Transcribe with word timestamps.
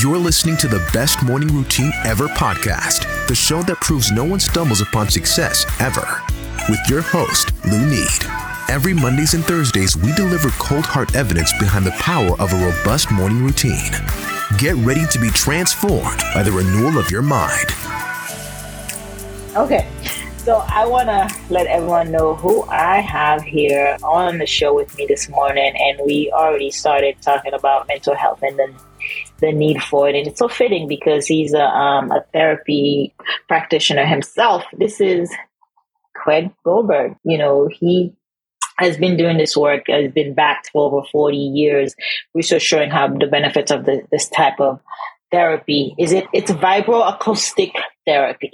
You're 0.00 0.18
listening 0.18 0.56
to 0.58 0.68
the 0.68 0.86
Best 0.92 1.24
Morning 1.24 1.48
Routine 1.48 1.90
Ever 2.04 2.28
podcast, 2.28 3.26
the 3.26 3.34
show 3.34 3.62
that 3.62 3.80
proves 3.80 4.12
no 4.12 4.22
one 4.22 4.38
stumbles 4.38 4.80
upon 4.80 5.08
success 5.08 5.66
ever. 5.80 6.22
With 6.68 6.78
your 6.88 7.02
host, 7.02 7.50
Luni. 7.64 8.04
Every 8.68 8.94
Mondays 8.94 9.34
and 9.34 9.44
Thursdays, 9.44 9.96
we 9.96 10.12
deliver 10.12 10.50
cold 10.50 10.84
hard 10.84 11.16
evidence 11.16 11.52
behind 11.58 11.84
the 11.84 11.90
power 11.92 12.40
of 12.40 12.52
a 12.52 12.64
robust 12.64 13.10
morning 13.10 13.42
routine. 13.42 13.90
Get 14.56 14.76
ready 14.76 15.04
to 15.06 15.18
be 15.18 15.30
transformed 15.30 16.20
by 16.32 16.44
the 16.44 16.52
renewal 16.52 16.96
of 16.96 17.10
your 17.10 17.22
mind. 17.22 17.66
Okay, 19.56 19.90
so 20.36 20.58
I 20.68 20.86
want 20.86 21.08
to 21.08 21.52
let 21.52 21.66
everyone 21.66 22.12
know 22.12 22.36
who 22.36 22.62
I 22.68 23.00
have 23.00 23.42
here 23.42 23.96
on 24.04 24.38
the 24.38 24.46
show 24.46 24.74
with 24.74 24.96
me 24.96 25.06
this 25.06 25.28
morning, 25.28 25.74
and 25.76 25.98
we 26.06 26.30
already 26.32 26.70
started 26.70 27.16
talking 27.20 27.52
about 27.52 27.88
mental 27.88 28.14
health 28.14 28.42
and 28.42 28.56
then 28.56 28.76
the 29.38 29.52
need 29.52 29.82
for 29.82 30.08
it. 30.08 30.14
And 30.14 30.26
it's 30.26 30.38
so 30.38 30.48
fitting 30.48 30.88
because 30.88 31.26
he's 31.26 31.54
a, 31.54 31.64
um, 31.64 32.10
a 32.10 32.24
therapy 32.32 33.14
practitioner 33.46 34.06
himself. 34.06 34.64
This 34.72 35.00
is 35.00 35.32
Craig 36.14 36.50
Goldberg. 36.64 37.16
You 37.24 37.38
know, 37.38 37.68
he 37.72 38.14
has 38.78 38.96
been 38.96 39.16
doing 39.16 39.38
this 39.38 39.56
work, 39.56 39.84
has 39.88 40.12
been 40.12 40.34
backed 40.34 40.70
for 40.72 40.86
over 40.86 41.06
40 41.10 41.36
years, 41.36 41.94
research 42.34 42.62
showing 42.62 42.90
how 42.90 43.08
the 43.08 43.26
benefits 43.26 43.70
of 43.70 43.84
the, 43.84 44.02
this 44.10 44.28
type 44.28 44.60
of 44.60 44.80
therapy 45.30 45.94
is 45.98 46.12
it 46.12 46.26
it's 46.32 46.50
vibroacoustic 46.50 47.72
therapy 48.06 48.50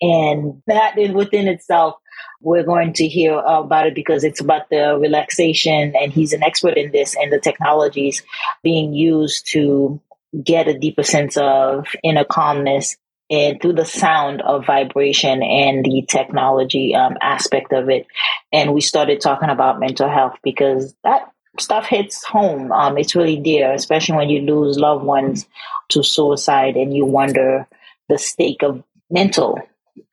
and 0.00 0.62
that 0.66 0.98
in 0.98 1.14
within 1.14 1.48
itself 1.48 1.94
we're 2.40 2.62
going 2.62 2.92
to 2.92 3.06
hear 3.06 3.38
about 3.38 3.86
it 3.86 3.94
because 3.94 4.22
it's 4.22 4.40
about 4.40 4.68
the 4.68 4.98
relaxation 5.00 5.94
and 5.98 6.12
he's 6.12 6.32
an 6.32 6.42
expert 6.42 6.76
in 6.76 6.92
this 6.92 7.16
and 7.16 7.32
the 7.32 7.40
technologies 7.40 8.22
being 8.62 8.92
used 8.92 9.46
to 9.50 10.00
get 10.42 10.68
a 10.68 10.78
deeper 10.78 11.02
sense 11.02 11.36
of 11.36 11.86
inner 12.02 12.24
calmness 12.24 12.96
and 13.30 13.60
through 13.60 13.72
the 13.72 13.84
sound 13.84 14.42
of 14.42 14.66
vibration 14.66 15.42
and 15.42 15.84
the 15.84 16.04
technology 16.08 16.94
um, 16.94 17.16
aspect 17.22 17.72
of 17.72 17.88
it. 17.88 18.06
And 18.52 18.74
we 18.74 18.80
started 18.80 19.20
talking 19.20 19.48
about 19.48 19.80
mental 19.80 20.08
health 20.08 20.36
because 20.42 20.94
that 21.04 21.30
stuff 21.58 21.86
hits 21.86 22.24
home. 22.24 22.70
Um, 22.72 22.98
it's 22.98 23.14
really 23.14 23.38
dear, 23.38 23.72
especially 23.72 24.16
when 24.16 24.30
you 24.30 24.42
lose 24.42 24.78
loved 24.78 25.04
ones 25.04 25.46
to 25.90 26.02
suicide 26.02 26.76
and 26.76 26.94
you 26.94 27.04
wonder 27.04 27.66
the 28.08 28.18
stake 28.18 28.62
of 28.62 28.82
mental 29.10 29.58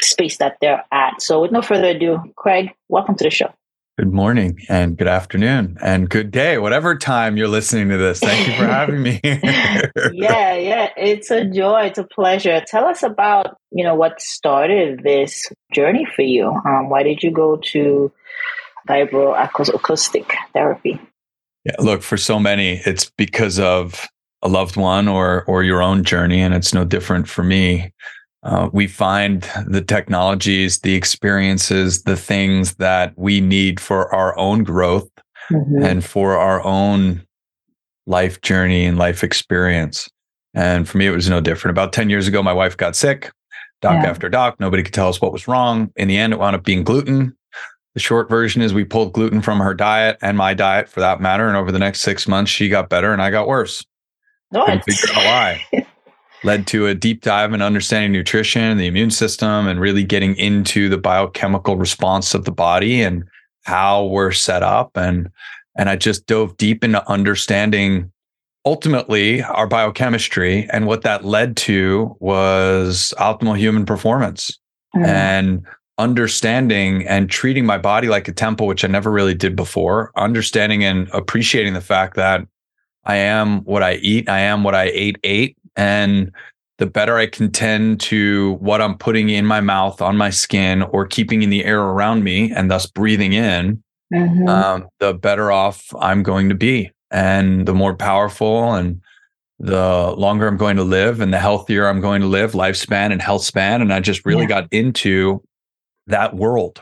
space 0.01 0.37
that 0.37 0.57
they're 0.61 0.85
at. 0.91 1.21
So, 1.21 1.41
with 1.41 1.51
no 1.51 1.61
further 1.61 1.89
ado, 1.89 2.23
Craig, 2.35 2.71
welcome 2.87 3.15
to 3.15 3.23
the 3.23 3.29
show. 3.29 3.53
Good 3.97 4.13
morning 4.13 4.57
and 4.69 4.97
good 4.97 5.09
afternoon 5.09 5.77
and 5.81 6.09
good 6.09 6.31
day, 6.31 6.57
whatever 6.57 6.97
time 6.97 7.35
you're 7.35 7.49
listening 7.49 7.89
to 7.89 7.97
this. 7.97 8.21
Thank 8.21 8.47
you 8.47 8.53
for 8.53 8.65
having 8.65 9.03
me 9.03 9.19
yeah, 9.23 10.55
yeah, 10.55 10.89
it's 10.95 11.29
a 11.29 11.43
joy, 11.43 11.87
it's 11.87 11.99
a 11.99 12.05
pleasure. 12.05 12.63
Tell 12.65 12.85
us 12.85 13.03
about 13.03 13.57
you 13.69 13.83
know 13.83 13.93
what 13.93 14.21
started 14.21 15.03
this 15.03 15.51
journey 15.73 16.07
for 16.15 16.21
you. 16.21 16.47
Um, 16.65 16.89
why 16.89 17.03
did 17.03 17.21
you 17.21 17.31
go 17.31 17.57
to 17.57 18.11
vibroacoustic 18.87 20.25
therapy? 20.53 20.97
Yeah, 21.65 21.75
look, 21.79 22.01
for 22.01 22.15
so 22.15 22.39
many, 22.39 22.81
it's 22.85 23.11
because 23.17 23.59
of 23.59 24.07
a 24.41 24.47
loved 24.47 24.77
one 24.77 25.09
or 25.09 25.43
or 25.47 25.63
your 25.63 25.81
own 25.81 26.05
journey, 26.05 26.41
and 26.41 26.53
it's 26.53 26.73
no 26.73 26.85
different 26.85 27.27
for 27.27 27.43
me. 27.43 27.91
Uh, 28.43 28.69
we 28.73 28.87
find 28.87 29.47
the 29.67 29.81
technologies, 29.81 30.79
the 30.79 30.95
experiences, 30.95 32.03
the 32.03 32.17
things 32.17 32.75
that 32.75 33.13
we 33.15 33.39
need 33.39 33.79
for 33.79 34.13
our 34.13 34.37
own 34.37 34.63
growth 34.63 35.09
mm-hmm. 35.51 35.83
and 35.83 36.03
for 36.03 36.37
our 36.37 36.63
own 36.63 37.25
life 38.07 38.41
journey 38.41 38.85
and 38.85 38.97
life 38.97 39.23
experience. 39.23 40.09
And 40.53 40.89
for 40.89 40.97
me, 40.97 41.05
it 41.05 41.11
was 41.11 41.29
no 41.29 41.39
different. 41.39 41.75
About 41.75 41.93
10 41.93 42.09
years 42.09 42.27
ago, 42.27 42.41
my 42.41 42.51
wife 42.51 42.75
got 42.75 42.95
sick, 42.95 43.31
doc 43.81 44.03
yeah. 44.03 44.09
after 44.09 44.27
doc. 44.27 44.59
Nobody 44.59 44.81
could 44.81 44.93
tell 44.93 45.07
us 45.07 45.21
what 45.21 45.31
was 45.31 45.47
wrong. 45.47 45.91
In 45.95 46.07
the 46.07 46.17
end, 46.17 46.33
it 46.33 46.39
wound 46.39 46.55
up 46.55 46.63
being 46.63 46.83
gluten. 46.83 47.37
The 47.93 47.99
short 47.99 48.29
version 48.29 48.61
is 48.61 48.73
we 48.73 48.85
pulled 48.85 49.13
gluten 49.13 49.41
from 49.41 49.59
her 49.59 49.73
diet 49.73 50.17
and 50.21 50.37
my 50.37 50.53
diet 50.53 50.89
for 50.89 50.99
that 51.01 51.21
matter. 51.21 51.47
And 51.47 51.57
over 51.57 51.71
the 51.71 51.79
next 51.79 52.01
six 52.01 52.27
months, 52.27 52.49
she 52.49 52.69
got 52.69 52.89
better 52.89 53.13
and 53.13 53.21
I 53.21 53.29
got 53.29 53.47
worse. 53.47 53.85
What? 54.49 54.65
Couldn't 54.65 54.83
figure 54.83 55.15
out 55.15 55.25
why. 55.71 55.85
led 56.43 56.67
to 56.67 56.87
a 56.87 56.95
deep 56.95 57.21
dive 57.21 57.53
in 57.53 57.61
understanding 57.61 58.11
nutrition, 58.11 58.77
the 58.77 58.87
immune 58.87 59.11
system, 59.11 59.67
and 59.67 59.79
really 59.79 60.03
getting 60.03 60.35
into 60.35 60.89
the 60.89 60.97
biochemical 60.97 61.77
response 61.77 62.33
of 62.33 62.45
the 62.45 62.51
body 62.51 63.01
and 63.01 63.23
how 63.63 64.05
we're 64.05 64.31
set 64.31 64.63
up. 64.63 64.91
And 64.95 65.29
and 65.77 65.89
I 65.89 65.95
just 65.95 66.25
dove 66.25 66.57
deep 66.57 66.83
into 66.83 67.07
understanding 67.09 68.11
ultimately 68.65 69.41
our 69.43 69.67
biochemistry. 69.67 70.67
And 70.71 70.85
what 70.85 71.03
that 71.03 71.25
led 71.25 71.57
to 71.57 72.15
was 72.19 73.13
optimal 73.17 73.57
human 73.57 73.85
performance 73.85 74.57
mm. 74.95 75.05
and 75.05 75.65
understanding 75.97 77.07
and 77.07 77.29
treating 77.29 77.65
my 77.65 77.77
body 77.77 78.07
like 78.07 78.27
a 78.27 78.33
temple, 78.33 78.67
which 78.67 78.83
I 78.83 78.87
never 78.87 79.11
really 79.11 79.33
did 79.33 79.55
before, 79.55 80.11
understanding 80.15 80.83
and 80.83 81.07
appreciating 81.13 81.73
the 81.73 81.81
fact 81.81 82.15
that 82.15 82.45
I 83.05 83.15
am 83.15 83.61
what 83.63 83.81
I 83.81 83.95
eat. 83.95 84.29
I 84.29 84.39
am 84.39 84.63
what 84.63 84.75
I 84.75 84.91
ate, 84.93 85.17
ate 85.23 85.57
and 85.75 86.31
the 86.77 86.87
better 86.87 87.17
I 87.17 87.27
can 87.27 87.51
tend 87.51 87.99
to 88.01 88.53
what 88.53 88.81
I'm 88.81 88.97
putting 88.97 89.29
in 89.29 89.45
my 89.45 89.61
mouth, 89.61 90.01
on 90.01 90.17
my 90.17 90.31
skin, 90.31 90.81
or 90.81 91.05
keeping 91.05 91.43
in 91.43 91.51
the 91.51 91.63
air 91.63 91.79
around 91.79 92.23
me, 92.23 92.51
and 92.51 92.71
thus 92.71 92.87
breathing 92.87 93.33
in, 93.33 93.83
mm-hmm. 94.11 94.47
um, 94.47 94.87
the 94.99 95.13
better 95.13 95.51
off 95.51 95.93
I'm 95.99 96.23
going 96.23 96.49
to 96.49 96.55
be. 96.55 96.91
And 97.11 97.67
the 97.67 97.73
more 97.73 97.95
powerful 97.95 98.73
and 98.73 99.01
the 99.59 100.15
longer 100.17 100.47
I'm 100.47 100.57
going 100.57 100.77
to 100.77 100.83
live 100.83 101.21
and 101.21 101.31
the 101.31 101.37
healthier 101.37 101.87
I'm 101.87 102.01
going 102.01 102.21
to 102.21 102.27
live, 102.27 102.53
lifespan 102.53 103.11
and 103.11 103.21
health 103.21 103.43
span. 103.43 103.81
And 103.81 103.93
I 103.93 103.99
just 103.99 104.25
really 104.25 104.43
yeah. 104.43 104.61
got 104.61 104.73
into 104.73 105.43
that 106.07 106.35
world. 106.35 106.81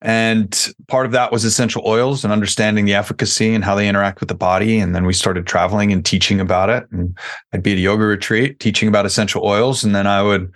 And 0.00 0.72
part 0.86 1.06
of 1.06 1.12
that 1.12 1.32
was 1.32 1.44
essential 1.44 1.82
oils 1.84 2.22
and 2.22 2.32
understanding 2.32 2.84
the 2.84 2.94
efficacy 2.94 3.52
and 3.52 3.64
how 3.64 3.74
they 3.74 3.88
interact 3.88 4.20
with 4.20 4.28
the 4.28 4.34
body. 4.34 4.78
And 4.78 4.94
then 4.94 5.04
we 5.04 5.12
started 5.12 5.46
traveling 5.46 5.92
and 5.92 6.04
teaching 6.04 6.40
about 6.40 6.70
it. 6.70 6.86
And 6.92 7.18
I'd 7.52 7.64
be 7.64 7.72
at 7.72 7.78
a 7.78 7.80
yoga 7.80 8.04
retreat 8.04 8.60
teaching 8.60 8.88
about 8.88 9.06
essential 9.06 9.44
oils. 9.44 9.82
And 9.82 9.94
then 9.94 10.06
I 10.06 10.22
would 10.22 10.52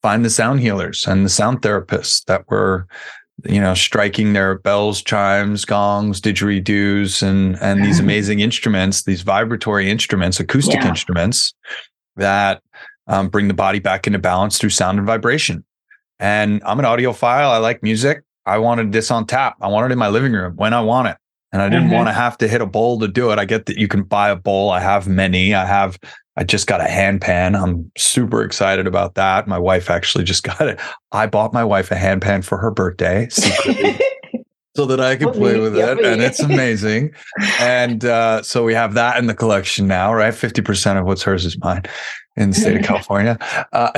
find 0.00 0.24
the 0.24 0.30
sound 0.30 0.60
healers 0.60 1.06
and 1.06 1.26
the 1.26 1.30
sound 1.30 1.60
therapists 1.60 2.24
that 2.24 2.48
were, 2.48 2.86
you 3.44 3.60
know, 3.60 3.74
striking 3.74 4.32
their 4.32 4.58
bells, 4.58 5.02
chimes, 5.02 5.66
gongs, 5.66 6.18
didgeridoos, 6.20 7.22
and 7.22 7.60
and 7.60 7.84
these 7.84 8.00
amazing 8.06 8.40
instruments, 8.40 9.02
these 9.02 9.20
vibratory 9.20 9.90
instruments, 9.90 10.40
acoustic 10.40 10.80
yeah. 10.80 10.88
instruments 10.88 11.52
that 12.16 12.62
um, 13.08 13.28
bring 13.28 13.48
the 13.48 13.54
body 13.54 13.78
back 13.78 14.06
into 14.06 14.18
balance 14.18 14.58
through 14.58 14.70
sound 14.70 14.96
and 14.96 15.06
vibration. 15.06 15.64
And 16.18 16.62
I'm 16.64 16.78
an 16.78 16.86
audiophile. 16.86 17.50
I 17.50 17.58
like 17.58 17.82
music. 17.82 18.22
I 18.46 18.58
wanted 18.58 18.92
this 18.92 19.10
on 19.10 19.26
tap. 19.26 19.56
I 19.60 19.68
wanted 19.68 19.88
it 19.88 19.92
in 19.92 19.98
my 19.98 20.08
living 20.08 20.32
room 20.32 20.54
when 20.56 20.72
I 20.72 20.80
want 20.80 21.08
it. 21.08 21.16
And 21.52 21.62
I 21.62 21.68
didn't 21.68 21.86
mm-hmm. 21.86 21.94
want 21.94 22.08
to 22.08 22.12
have 22.12 22.36
to 22.38 22.48
hit 22.48 22.60
a 22.60 22.66
bowl 22.66 22.98
to 23.00 23.08
do 23.08 23.30
it. 23.30 23.38
I 23.38 23.44
get 23.44 23.66
that 23.66 23.78
you 23.78 23.88
can 23.88 24.02
buy 24.02 24.30
a 24.30 24.36
bowl. 24.36 24.70
I 24.70 24.80
have 24.80 25.08
many. 25.08 25.54
I 25.54 25.64
have, 25.64 25.98
I 26.36 26.44
just 26.44 26.66
got 26.66 26.80
a 26.80 26.88
hand 26.88 27.20
pan. 27.20 27.54
I'm 27.54 27.90
super 27.96 28.42
excited 28.42 28.86
about 28.86 29.14
that. 29.14 29.46
My 29.46 29.58
wife 29.58 29.88
actually 29.88 30.24
just 30.24 30.42
got 30.44 30.62
it. 30.62 30.80
I 31.12 31.26
bought 31.26 31.52
my 31.52 31.64
wife 31.64 31.90
a 31.90 31.96
hand 31.96 32.22
pan 32.22 32.42
for 32.42 32.58
her 32.58 32.70
birthday 32.70 33.28
secretly. 33.30 33.98
so 34.76 34.84
that 34.84 35.00
I 35.00 35.16
could 35.16 35.32
play 35.32 35.58
with 35.58 35.76
it. 35.76 36.04
And 36.04 36.20
it's 36.20 36.40
amazing. 36.52 37.14
and 37.58 38.04
uh, 38.04 38.42
so 38.42 38.62
we 38.62 38.74
have 38.74 38.94
that 38.94 39.16
in 39.16 39.26
the 39.26 39.34
collection 39.34 39.86
now, 39.86 40.12
right? 40.12 40.34
50% 40.34 41.00
of 41.00 41.06
what's 41.06 41.22
hers 41.22 41.46
is 41.46 41.58
mine 41.58 41.84
in 42.36 42.50
the 42.50 42.56
state 42.56 42.76
of 42.76 42.82
California. 42.82 43.38
Uh, 43.72 43.90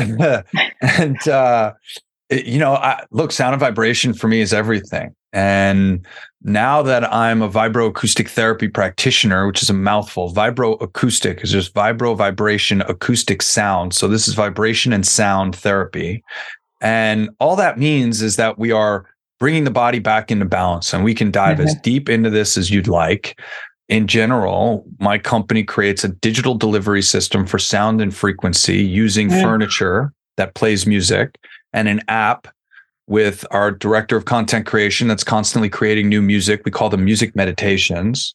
and 0.80 1.28
uh, 1.28 1.72
it, 2.30 2.46
you 2.46 2.58
know, 2.58 2.74
I, 2.74 3.04
look, 3.10 3.32
sound 3.32 3.54
and 3.54 3.60
vibration 3.60 4.12
for 4.12 4.28
me 4.28 4.40
is 4.40 4.52
everything. 4.52 5.14
And 5.32 6.06
now 6.42 6.82
that 6.82 7.12
I'm 7.12 7.42
a 7.42 7.48
vibroacoustic 7.48 8.28
therapy 8.28 8.68
practitioner, 8.68 9.46
which 9.46 9.62
is 9.62 9.70
a 9.70 9.74
mouthful, 9.74 10.32
vibroacoustic 10.32 11.42
is 11.42 11.52
just 11.52 11.74
vibro 11.74 12.16
vibration 12.16 12.82
acoustic 12.82 13.42
sound. 13.42 13.94
So 13.94 14.08
this 14.08 14.28
is 14.28 14.34
vibration 14.34 14.92
and 14.92 15.06
sound 15.06 15.56
therapy. 15.56 16.22
And 16.80 17.30
all 17.40 17.56
that 17.56 17.78
means 17.78 18.22
is 18.22 18.36
that 18.36 18.58
we 18.58 18.72
are 18.72 19.06
bringing 19.38 19.64
the 19.64 19.70
body 19.70 19.98
back 19.98 20.30
into 20.30 20.44
balance 20.44 20.92
and 20.92 21.04
we 21.04 21.14
can 21.14 21.30
dive 21.30 21.58
mm-hmm. 21.58 21.66
as 21.66 21.74
deep 21.82 22.08
into 22.08 22.30
this 22.30 22.56
as 22.56 22.70
you'd 22.70 22.88
like. 22.88 23.38
In 23.88 24.06
general, 24.06 24.84
my 24.98 25.18
company 25.18 25.64
creates 25.64 26.04
a 26.04 26.08
digital 26.08 26.54
delivery 26.54 27.02
system 27.02 27.46
for 27.46 27.58
sound 27.58 28.00
and 28.00 28.14
frequency 28.14 28.82
using 28.82 29.28
mm-hmm. 29.28 29.42
furniture 29.42 30.12
that 30.36 30.54
plays 30.54 30.86
music 30.86 31.36
and 31.78 31.86
an 31.86 32.00
app 32.08 32.48
with 33.06 33.46
our 33.52 33.70
director 33.70 34.16
of 34.16 34.24
content 34.24 34.66
creation 34.66 35.06
that's 35.06 35.22
constantly 35.22 35.68
creating 35.68 36.08
new 36.08 36.20
music. 36.20 36.62
We 36.64 36.72
call 36.72 36.90
them 36.90 37.04
music 37.04 37.36
meditations 37.36 38.34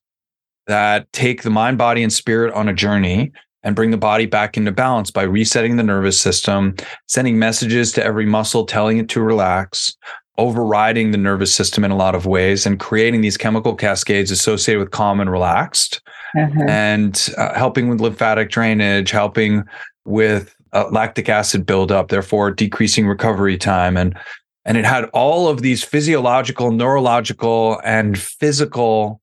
that 0.68 1.12
take 1.12 1.44
the 1.44 1.50
mind, 1.50 1.78
body, 1.78 2.04
and 2.04 2.14
spirit 2.14 2.54
on 2.54 2.70
a 2.70 2.74
journey 2.74 3.34
and 3.62 3.76
bring 3.76 3.92
the 3.92 3.98
body 3.98 4.26
back 4.26 4.56
into 4.56 4.72
balance 4.72 5.12
by 5.12 5.24
resetting 5.24 5.76
the 5.76 5.84
nervous 5.84 6.18
system, 6.18 6.76
sending 7.08 7.38
messages 7.38 7.92
to 7.92 8.04
every 8.04 8.26
muscle, 8.26 8.66
telling 8.66 8.98
it 8.98 9.10
to 9.10 9.22
relax, 9.22 9.94
overriding 10.38 11.12
the 11.12 11.18
nervous 11.18 11.54
system 11.54 11.84
in 11.84 11.92
a 11.92 11.98
lot 11.98 12.16
of 12.16 12.26
ways 12.26 12.66
and 12.66 12.80
creating 12.80 13.20
these 13.20 13.36
chemical 13.36 13.76
cascades 13.76 14.32
associated 14.32 14.80
with 14.80 14.92
calm 14.92 15.20
and 15.20 15.30
relaxed 15.30 16.02
mm-hmm. 16.34 16.70
and 16.70 17.30
uh, 17.38 17.54
helping 17.56 17.90
with 17.90 18.00
lymphatic 18.00 18.50
drainage, 18.50 19.12
helping 19.12 19.66
with 20.06 20.56
uh, 20.74 20.90
lactic 20.92 21.30
acid 21.30 21.66
buildup, 21.66 22.10
therefore 22.10 22.52
decreasing 22.52 23.08
recovery 23.08 23.58
time. 23.58 23.98
And, 23.98 24.18
and 24.66 24.78
it 24.78 24.86
had 24.86 25.06
all 25.14 25.48
of 25.48 25.62
these 25.62 25.84
physiological, 25.84 26.72
neurological, 26.72 27.80
and 27.84 28.18
physical 28.18 29.22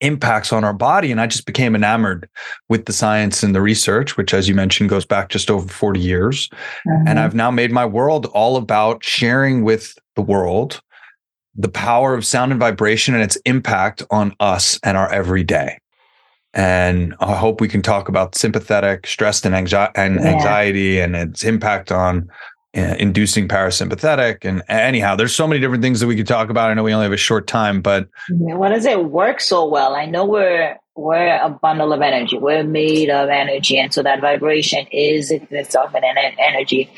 impacts 0.00 0.52
on 0.52 0.64
our 0.64 0.74
body. 0.74 1.10
And 1.10 1.20
I 1.20 1.26
just 1.26 1.46
became 1.46 1.74
enamored 1.74 2.28
with 2.68 2.86
the 2.86 2.92
science 2.92 3.42
and 3.42 3.54
the 3.54 3.62
research, 3.62 4.16
which, 4.16 4.34
as 4.34 4.48
you 4.48 4.54
mentioned, 4.54 4.90
goes 4.90 5.06
back 5.06 5.28
just 5.28 5.50
over 5.50 5.66
40 5.66 6.00
years. 6.00 6.48
Mm-hmm. 6.48 7.08
And 7.08 7.20
I've 7.20 7.34
now 7.34 7.50
made 7.50 7.72
my 7.72 7.86
world 7.86 8.26
all 8.26 8.56
about 8.56 9.04
sharing 9.04 9.64
with 9.64 9.96
the 10.16 10.22
world 10.22 10.82
the 11.54 11.68
power 11.68 12.14
of 12.14 12.24
sound 12.24 12.50
and 12.50 12.60
vibration 12.60 13.14
and 13.14 13.22
its 13.22 13.36
impact 13.44 14.02
on 14.10 14.34
us 14.40 14.80
and 14.82 14.96
our 14.96 15.10
everyday. 15.12 15.78
And 16.54 17.14
I 17.20 17.34
hope 17.34 17.60
we 17.60 17.68
can 17.68 17.82
talk 17.82 18.08
about 18.08 18.34
sympathetic 18.34 19.06
stress 19.06 19.44
and, 19.44 19.54
anxi- 19.54 19.90
and 19.94 20.16
yeah. 20.16 20.26
anxiety 20.26 21.00
and 21.00 21.16
its 21.16 21.44
impact 21.44 21.90
on 21.90 22.30
uh, 22.76 22.96
inducing 22.98 23.48
parasympathetic. 23.48 24.44
And 24.44 24.62
anyhow, 24.68 25.16
there's 25.16 25.34
so 25.34 25.46
many 25.46 25.60
different 25.60 25.82
things 25.82 26.00
that 26.00 26.06
we 26.06 26.16
could 26.16 26.26
talk 26.26 26.50
about. 26.50 26.70
I 26.70 26.74
know 26.74 26.82
we 26.82 26.92
only 26.92 27.04
have 27.04 27.12
a 27.12 27.18
short 27.18 27.46
time, 27.46 27.80
but 27.80 28.08
what 28.30 28.70
does 28.70 28.84
it 28.84 29.06
work 29.06 29.40
so 29.40 29.66
well? 29.66 29.94
I 29.94 30.06
know 30.06 30.24
we're 30.24 30.76
we're 30.94 31.36
a 31.36 31.48
bundle 31.48 31.92
of 31.92 32.02
energy. 32.02 32.38
We're 32.38 32.64
made 32.64 33.08
of 33.08 33.30
energy, 33.30 33.78
and 33.78 33.92
so 33.92 34.02
that 34.02 34.20
vibration 34.20 34.86
is 34.92 35.30
itself 35.30 35.94
an 35.94 36.02
energy. 36.38 36.90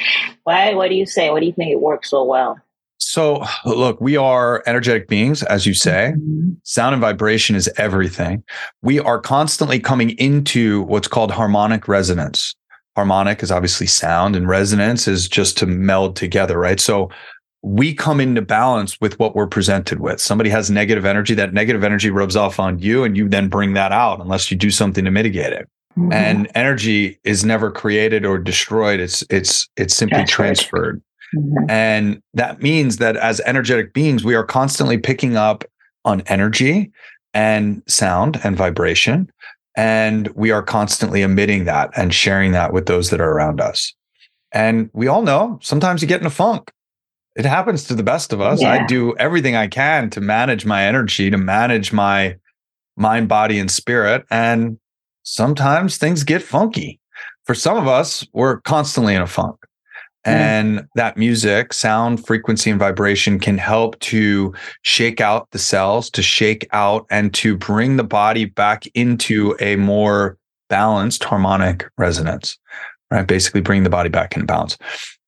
Why? 0.42 0.74
What 0.74 0.88
do 0.88 0.96
you 0.96 1.06
say? 1.06 1.30
What 1.30 1.40
do 1.40 1.46
you 1.46 1.52
think 1.52 1.70
it 1.70 1.80
works 1.80 2.10
so 2.10 2.24
well? 2.24 2.58
So, 2.98 3.44
look, 3.64 4.00
we 4.00 4.16
are 4.16 4.62
energetic 4.66 5.08
beings, 5.08 5.42
as 5.44 5.66
you 5.66 5.74
say. 5.74 6.14
Mm-hmm. 6.16 6.52
Sound 6.62 6.94
and 6.94 7.00
vibration 7.00 7.56
is 7.56 7.70
everything. 7.76 8.42
We 8.82 9.00
are 9.00 9.20
constantly 9.20 9.80
coming 9.80 10.10
into 10.10 10.82
what's 10.82 11.08
called 11.08 11.30
harmonic 11.30 11.88
resonance 11.88 12.54
harmonic 12.96 13.42
is 13.42 13.50
obviously 13.50 13.86
sound 13.86 14.36
and 14.36 14.48
resonance 14.48 15.08
is 15.08 15.28
just 15.28 15.58
to 15.58 15.66
meld 15.66 16.16
together, 16.16 16.58
right? 16.58 16.80
So 16.80 17.10
we 17.62 17.94
come 17.94 18.20
into 18.20 18.42
balance 18.42 19.00
with 19.00 19.18
what 19.18 19.34
we're 19.34 19.46
presented 19.46 20.00
with. 20.00 20.20
Somebody 20.20 20.50
has 20.50 20.70
negative 20.70 21.04
energy, 21.04 21.34
that 21.34 21.54
negative 21.54 21.82
energy 21.82 22.10
rubs 22.10 22.36
off 22.36 22.60
on 22.60 22.78
you, 22.78 23.04
and 23.04 23.16
you 23.16 23.28
then 23.28 23.48
bring 23.48 23.72
that 23.72 23.90
out 23.90 24.20
unless 24.20 24.50
you 24.50 24.56
do 24.56 24.70
something 24.70 25.04
to 25.04 25.10
mitigate 25.10 25.52
it. 25.52 25.68
Mm-hmm. 25.96 26.12
And 26.12 26.50
energy 26.54 27.18
is 27.24 27.44
never 27.44 27.70
created 27.70 28.26
or 28.26 28.38
destroyed. 28.38 29.00
It's 29.00 29.24
it's 29.30 29.68
it's 29.76 29.94
simply 29.94 30.24
transferred. 30.24 31.00
Mm-hmm. 31.36 31.70
And 31.70 32.22
that 32.34 32.62
means 32.62 32.98
that 32.98 33.16
as 33.16 33.40
energetic 33.40 33.92
beings, 33.92 34.24
we 34.24 34.34
are 34.34 34.44
constantly 34.44 34.98
picking 34.98 35.36
up 35.36 35.64
on 36.04 36.22
energy 36.22 36.90
and 37.32 37.82
sound 37.86 38.40
and 38.44 38.56
vibration 38.56 39.30
and 39.76 40.28
we 40.28 40.50
are 40.50 40.62
constantly 40.62 41.22
emitting 41.22 41.64
that 41.64 41.90
and 41.96 42.14
sharing 42.14 42.52
that 42.52 42.72
with 42.72 42.86
those 42.86 43.10
that 43.10 43.20
are 43.20 43.30
around 43.30 43.60
us. 43.60 43.92
And 44.52 44.88
we 44.92 45.08
all 45.08 45.22
know 45.22 45.58
sometimes 45.62 46.00
you 46.00 46.08
get 46.08 46.20
in 46.20 46.26
a 46.26 46.30
funk. 46.30 46.70
It 47.34 47.44
happens 47.44 47.84
to 47.84 47.94
the 47.94 48.04
best 48.04 48.32
of 48.32 48.40
us. 48.40 48.62
Yeah. 48.62 48.70
I 48.70 48.86
do 48.86 49.16
everything 49.16 49.56
I 49.56 49.66
can 49.66 50.10
to 50.10 50.20
manage 50.20 50.64
my 50.64 50.84
energy, 50.84 51.30
to 51.30 51.36
manage 51.36 51.92
my 51.92 52.36
mind, 52.96 53.28
body, 53.28 53.58
and 53.58 53.68
spirit. 53.68 54.24
And 54.30 54.78
sometimes 55.24 55.96
things 55.96 56.22
get 56.22 56.42
funky. 56.42 57.00
For 57.44 57.56
some 57.56 57.76
of 57.76 57.88
us, 57.88 58.24
we're 58.32 58.60
constantly 58.60 59.16
in 59.16 59.22
a 59.22 59.26
funk. 59.26 59.56
Mm-hmm. 60.26 60.38
And 60.38 60.88
that 60.94 61.16
music, 61.16 61.72
sound, 61.74 62.26
frequency, 62.26 62.70
and 62.70 62.78
vibration 62.78 63.38
can 63.38 63.58
help 63.58 63.98
to 64.00 64.54
shake 64.82 65.20
out 65.20 65.50
the 65.50 65.58
cells, 65.58 66.08
to 66.10 66.22
shake 66.22 66.66
out 66.72 67.06
and 67.10 67.34
to 67.34 67.56
bring 67.56 67.96
the 67.96 68.04
body 68.04 68.46
back 68.46 68.86
into 68.94 69.54
a 69.60 69.76
more 69.76 70.38
balanced 70.70 71.24
harmonic 71.24 71.86
resonance, 71.98 72.58
right? 73.10 73.26
Basically, 73.26 73.60
bring 73.60 73.82
the 73.82 73.90
body 73.90 74.08
back 74.08 74.34
in 74.36 74.46
balance. 74.46 74.78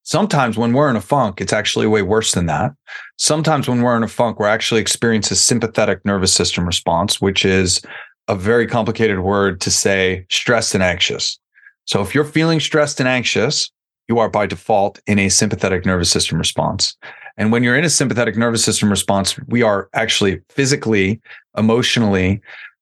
Sometimes 0.02 0.56
when 0.56 0.72
we're 0.72 0.88
in 0.88 0.96
a 0.96 1.00
funk, 1.00 1.40
it's 1.40 1.52
actually 1.52 1.86
way 1.86 2.00
worse 2.00 2.32
than 2.32 2.46
that. 2.46 2.72
Sometimes 3.18 3.68
when 3.68 3.82
we're 3.82 3.96
in 3.96 4.04
a 4.04 4.08
funk, 4.08 4.38
we're 4.38 4.46
actually 4.46 4.80
experiencing 4.80 5.34
a 5.34 5.36
sympathetic 5.36 6.04
nervous 6.04 6.32
system 6.32 6.64
response, 6.64 7.20
which 7.20 7.44
is 7.44 7.82
a 8.28 8.36
very 8.36 8.66
complicated 8.66 9.20
word 9.20 9.60
to 9.60 9.70
say 9.70 10.24
stressed 10.30 10.74
and 10.74 10.82
anxious. 10.82 11.38
So 11.86 12.02
if 12.02 12.14
you're 12.14 12.24
feeling 12.24 12.60
stressed 12.60 13.00
and 13.00 13.08
anxious, 13.08 13.70
you 14.08 14.18
are 14.18 14.28
by 14.28 14.46
default 14.46 15.00
in 15.06 15.18
a 15.18 15.28
sympathetic 15.28 15.84
nervous 15.84 16.10
system 16.10 16.38
response. 16.38 16.96
And 17.36 17.52
when 17.52 17.62
you're 17.62 17.76
in 17.76 17.84
a 17.84 17.90
sympathetic 17.90 18.36
nervous 18.36 18.64
system 18.64 18.90
response, 18.90 19.38
we 19.46 19.62
are 19.62 19.88
actually 19.92 20.40
physically, 20.48 21.20
emotionally, 21.56 22.40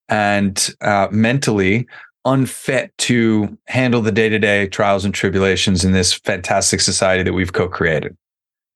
and 0.09 0.75
uh, 0.81 1.09
mentally 1.11 1.87
unfit 2.25 2.97
to 2.97 3.57
handle 3.67 4.01
the 4.01 4.13
day 4.13 4.29
to 4.29 4.39
day 4.39 4.67
trials 4.69 5.05
and 5.05 5.13
tribulations 5.13 5.85
in 5.85 5.93
this 5.93 6.13
fantastic 6.13 6.81
society 6.81 7.23
that 7.23 7.33
we've 7.33 7.53
co 7.53 7.69
created. 7.69 8.17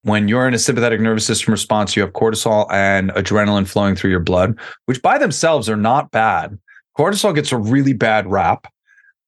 When 0.03 0.29
you're 0.29 0.47
in 0.47 0.55
a 0.55 0.59
sympathetic 0.59 1.01
nervous 1.01 1.27
system 1.27 1.53
response, 1.53 1.97
you 1.97 2.03
have 2.03 2.13
cortisol 2.13 2.67
and 2.71 3.11
adrenaline 3.11 3.67
flowing 3.67 3.95
through 3.95 4.11
your 4.11 4.21
blood, 4.21 4.59
which 4.87 5.03
by 5.03 5.19
themselves 5.19 5.69
are 5.69 5.77
not 5.77 6.11
bad. 6.11 6.59
Cortisol 6.97 7.35
gets 7.35 7.53
a 7.53 7.59
really 7.59 7.93
bad 7.93 8.27
rap 8.27 8.67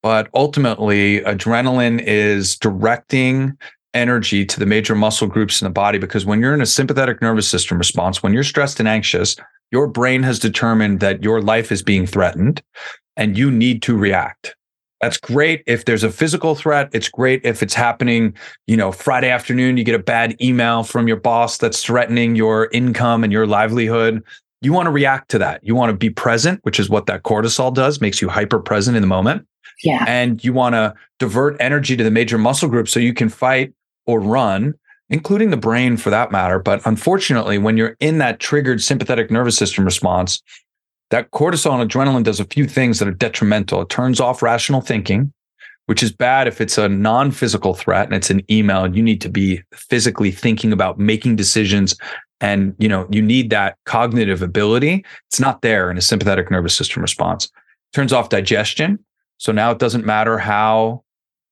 but 0.02 0.28
ultimately, 0.34 1.20
adrenaline 1.20 2.02
is 2.04 2.56
directing 2.56 3.56
energy 3.92 4.46
to 4.46 4.60
the 4.60 4.66
major 4.66 4.94
muscle 4.94 5.26
groups 5.26 5.60
in 5.60 5.66
the 5.66 5.72
body 5.72 5.98
because 5.98 6.24
when 6.24 6.40
you're 6.40 6.54
in 6.54 6.60
a 6.60 6.66
sympathetic 6.66 7.20
nervous 7.20 7.48
system 7.48 7.78
response, 7.78 8.22
when 8.22 8.32
you're 8.32 8.44
stressed 8.44 8.78
and 8.78 8.88
anxious, 8.88 9.36
your 9.70 9.86
brain 9.86 10.22
has 10.22 10.38
determined 10.38 11.00
that 11.00 11.22
your 11.22 11.40
life 11.40 11.70
is 11.70 11.82
being 11.82 12.06
threatened 12.06 12.62
and 13.16 13.36
you 13.36 13.50
need 13.50 13.82
to 13.82 13.96
react. 13.96 14.54
That's 15.00 15.16
great 15.16 15.62
if 15.66 15.86
there's 15.86 16.04
a 16.04 16.10
physical 16.10 16.54
threat. 16.54 16.90
It's 16.92 17.08
great 17.08 17.40
if 17.44 17.62
it's 17.62 17.72
happening, 17.74 18.34
you 18.66 18.76
know, 18.76 18.92
Friday 18.92 19.30
afternoon, 19.30 19.76
you 19.76 19.84
get 19.84 19.94
a 19.94 20.00
bad 20.00 20.40
email 20.42 20.82
from 20.82 21.08
your 21.08 21.16
boss 21.16 21.56
that's 21.56 21.82
threatening 21.82 22.36
your 22.36 22.68
income 22.72 23.24
and 23.24 23.32
your 23.32 23.46
livelihood. 23.46 24.22
You 24.60 24.74
want 24.74 24.86
to 24.86 24.90
react 24.90 25.30
to 25.30 25.38
that. 25.38 25.64
You 25.64 25.74
want 25.74 25.90
to 25.90 25.96
be 25.96 26.10
present, 26.10 26.60
which 26.64 26.78
is 26.78 26.90
what 26.90 27.06
that 27.06 27.22
cortisol 27.22 27.72
does, 27.72 28.02
makes 28.02 28.20
you 28.20 28.28
hyper 28.28 28.60
present 28.60 28.94
in 28.94 29.02
the 29.02 29.06
moment. 29.06 29.46
Yeah. 29.82 30.04
And 30.06 30.42
you 30.44 30.52
want 30.52 30.74
to 30.74 30.94
divert 31.18 31.56
energy 31.60 31.96
to 31.96 32.04
the 32.04 32.10
major 32.10 32.38
muscle 32.38 32.68
groups 32.68 32.92
so 32.92 33.00
you 33.00 33.14
can 33.14 33.28
fight 33.28 33.72
or 34.06 34.20
run, 34.20 34.74
including 35.08 35.50
the 35.50 35.56
brain 35.56 35.96
for 35.96 36.10
that 36.10 36.30
matter. 36.30 36.58
But 36.58 36.84
unfortunately, 36.86 37.58
when 37.58 37.76
you're 37.76 37.96
in 38.00 38.18
that 38.18 38.40
triggered 38.40 38.82
sympathetic 38.82 39.30
nervous 39.30 39.56
system 39.56 39.84
response, 39.84 40.42
that 41.10 41.30
cortisol 41.32 41.80
and 41.80 41.90
adrenaline 41.90 42.24
does 42.24 42.40
a 42.40 42.44
few 42.44 42.66
things 42.66 42.98
that 42.98 43.08
are 43.08 43.12
detrimental. 43.12 43.82
It 43.82 43.88
turns 43.88 44.20
off 44.20 44.42
rational 44.42 44.80
thinking, 44.80 45.32
which 45.86 46.02
is 46.02 46.12
bad 46.12 46.46
if 46.46 46.60
it's 46.60 46.78
a 46.78 46.88
non-physical 46.88 47.74
threat 47.74 48.06
and 48.06 48.14
it's 48.14 48.30
an 48.30 48.42
email 48.50 48.84
and 48.84 48.96
you 48.96 49.02
need 49.02 49.20
to 49.22 49.28
be 49.28 49.60
physically 49.74 50.30
thinking 50.30 50.72
about 50.72 50.98
making 50.98 51.36
decisions 51.36 51.96
and 52.40 52.74
you 52.78 52.88
know 52.88 53.08
you 53.10 53.20
need 53.20 53.50
that 53.50 53.76
cognitive 53.86 54.40
ability 54.40 55.04
it's 55.28 55.40
not 55.40 55.62
there 55.62 55.90
in 55.90 55.98
a 55.98 56.00
sympathetic 56.00 56.50
nervous 56.50 56.74
system 56.76 57.02
response 57.02 57.50
turns 57.92 58.12
off 58.12 58.28
digestion 58.28 58.98
so 59.40 59.52
now 59.52 59.70
it 59.70 59.78
doesn't 59.78 60.04
matter 60.04 60.36
how 60.36 61.02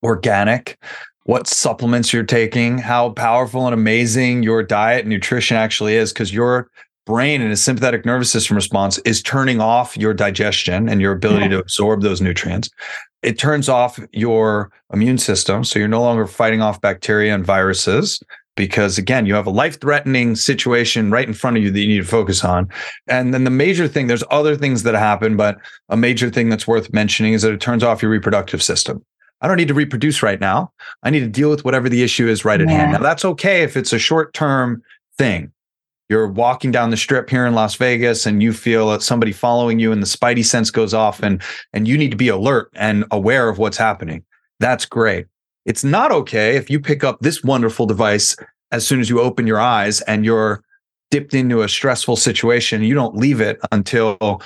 organic, 0.02 0.78
what 1.24 1.46
supplements 1.46 2.12
you're 2.12 2.22
taking, 2.22 2.76
how 2.76 3.10
powerful 3.10 3.66
and 3.66 3.72
amazing 3.72 4.42
your 4.42 4.62
diet 4.62 5.00
and 5.00 5.08
nutrition 5.08 5.56
actually 5.56 5.94
is, 5.94 6.12
because 6.12 6.32
your 6.32 6.70
brain 7.06 7.40
and 7.40 7.50
a 7.50 7.56
sympathetic 7.56 8.04
nervous 8.04 8.30
system 8.30 8.56
response 8.56 8.98
is 8.98 9.22
turning 9.22 9.58
off 9.58 9.96
your 9.96 10.12
digestion 10.12 10.86
and 10.86 11.00
your 11.00 11.12
ability 11.12 11.46
yeah. 11.46 11.52
to 11.52 11.58
absorb 11.58 12.02
those 12.02 12.20
nutrients. 12.20 12.68
It 13.22 13.38
turns 13.38 13.70
off 13.70 13.98
your 14.12 14.70
immune 14.92 15.16
system. 15.16 15.64
So 15.64 15.78
you're 15.78 15.88
no 15.88 16.02
longer 16.02 16.26
fighting 16.26 16.60
off 16.60 16.82
bacteria 16.82 17.34
and 17.34 17.44
viruses 17.44 18.22
because 18.58 18.98
again, 18.98 19.24
you 19.24 19.34
have 19.34 19.46
a 19.46 19.50
life 19.50 19.80
threatening 19.80 20.34
situation 20.34 21.12
right 21.12 21.28
in 21.28 21.32
front 21.32 21.56
of 21.56 21.62
you 21.62 21.70
that 21.70 21.78
you 21.78 21.86
need 21.86 21.98
to 21.98 22.04
focus 22.04 22.44
on. 22.44 22.68
And 23.06 23.32
then 23.32 23.44
the 23.44 23.50
major 23.50 23.86
thing, 23.86 24.08
there's 24.08 24.24
other 24.32 24.56
things 24.56 24.82
that 24.82 24.94
happen, 24.94 25.36
but 25.36 25.58
a 25.88 25.96
major 25.96 26.28
thing 26.28 26.48
that's 26.48 26.66
worth 26.66 26.92
mentioning 26.92 27.34
is 27.34 27.42
that 27.42 27.52
it 27.52 27.60
turns 27.60 27.84
off 27.84 28.02
your 28.02 28.10
reproductive 28.10 28.60
system. 28.60 29.02
I 29.40 29.46
don't 29.46 29.58
need 29.58 29.68
to 29.68 29.74
reproduce 29.74 30.24
right 30.24 30.40
now. 30.40 30.72
I 31.04 31.10
need 31.10 31.20
to 31.20 31.28
deal 31.28 31.48
with 31.48 31.64
whatever 31.64 31.88
the 31.88 32.02
issue 32.02 32.26
is 32.26 32.44
right 32.44 32.60
at 32.60 32.68
yeah. 32.68 32.78
hand. 32.78 32.92
Now, 32.92 32.98
that's 32.98 33.24
okay 33.24 33.62
if 33.62 33.76
it's 33.76 33.92
a 33.92 33.98
short 33.98 34.34
term 34.34 34.82
thing. 35.16 35.52
You're 36.08 36.26
walking 36.26 36.72
down 36.72 36.90
the 36.90 36.96
strip 36.96 37.30
here 37.30 37.46
in 37.46 37.54
Las 37.54 37.76
Vegas 37.76 38.26
and 38.26 38.42
you 38.42 38.52
feel 38.52 38.90
that 38.90 39.02
somebody 39.02 39.30
following 39.30 39.78
you 39.78 39.92
and 39.92 40.02
the 40.02 40.06
spidey 40.06 40.44
sense 40.44 40.72
goes 40.72 40.94
off 40.94 41.22
and, 41.22 41.40
and 41.72 41.86
you 41.86 41.96
need 41.96 42.10
to 42.10 42.16
be 42.16 42.28
alert 42.28 42.70
and 42.74 43.04
aware 43.12 43.48
of 43.48 43.58
what's 43.58 43.76
happening. 43.76 44.24
That's 44.58 44.84
great. 44.84 45.26
It's 45.68 45.84
not 45.84 46.10
okay 46.10 46.56
if 46.56 46.70
you 46.70 46.80
pick 46.80 47.04
up 47.04 47.20
this 47.20 47.44
wonderful 47.44 47.84
device 47.84 48.34
as 48.72 48.86
soon 48.86 49.00
as 49.00 49.10
you 49.10 49.20
open 49.20 49.46
your 49.46 49.60
eyes 49.60 50.00
and 50.02 50.24
you're 50.24 50.62
dipped 51.10 51.34
into 51.34 51.60
a 51.60 51.68
stressful 51.68 52.16
situation. 52.16 52.82
You 52.82 52.94
don't 52.94 53.14
leave 53.14 53.42
it 53.42 53.58
until 53.70 54.40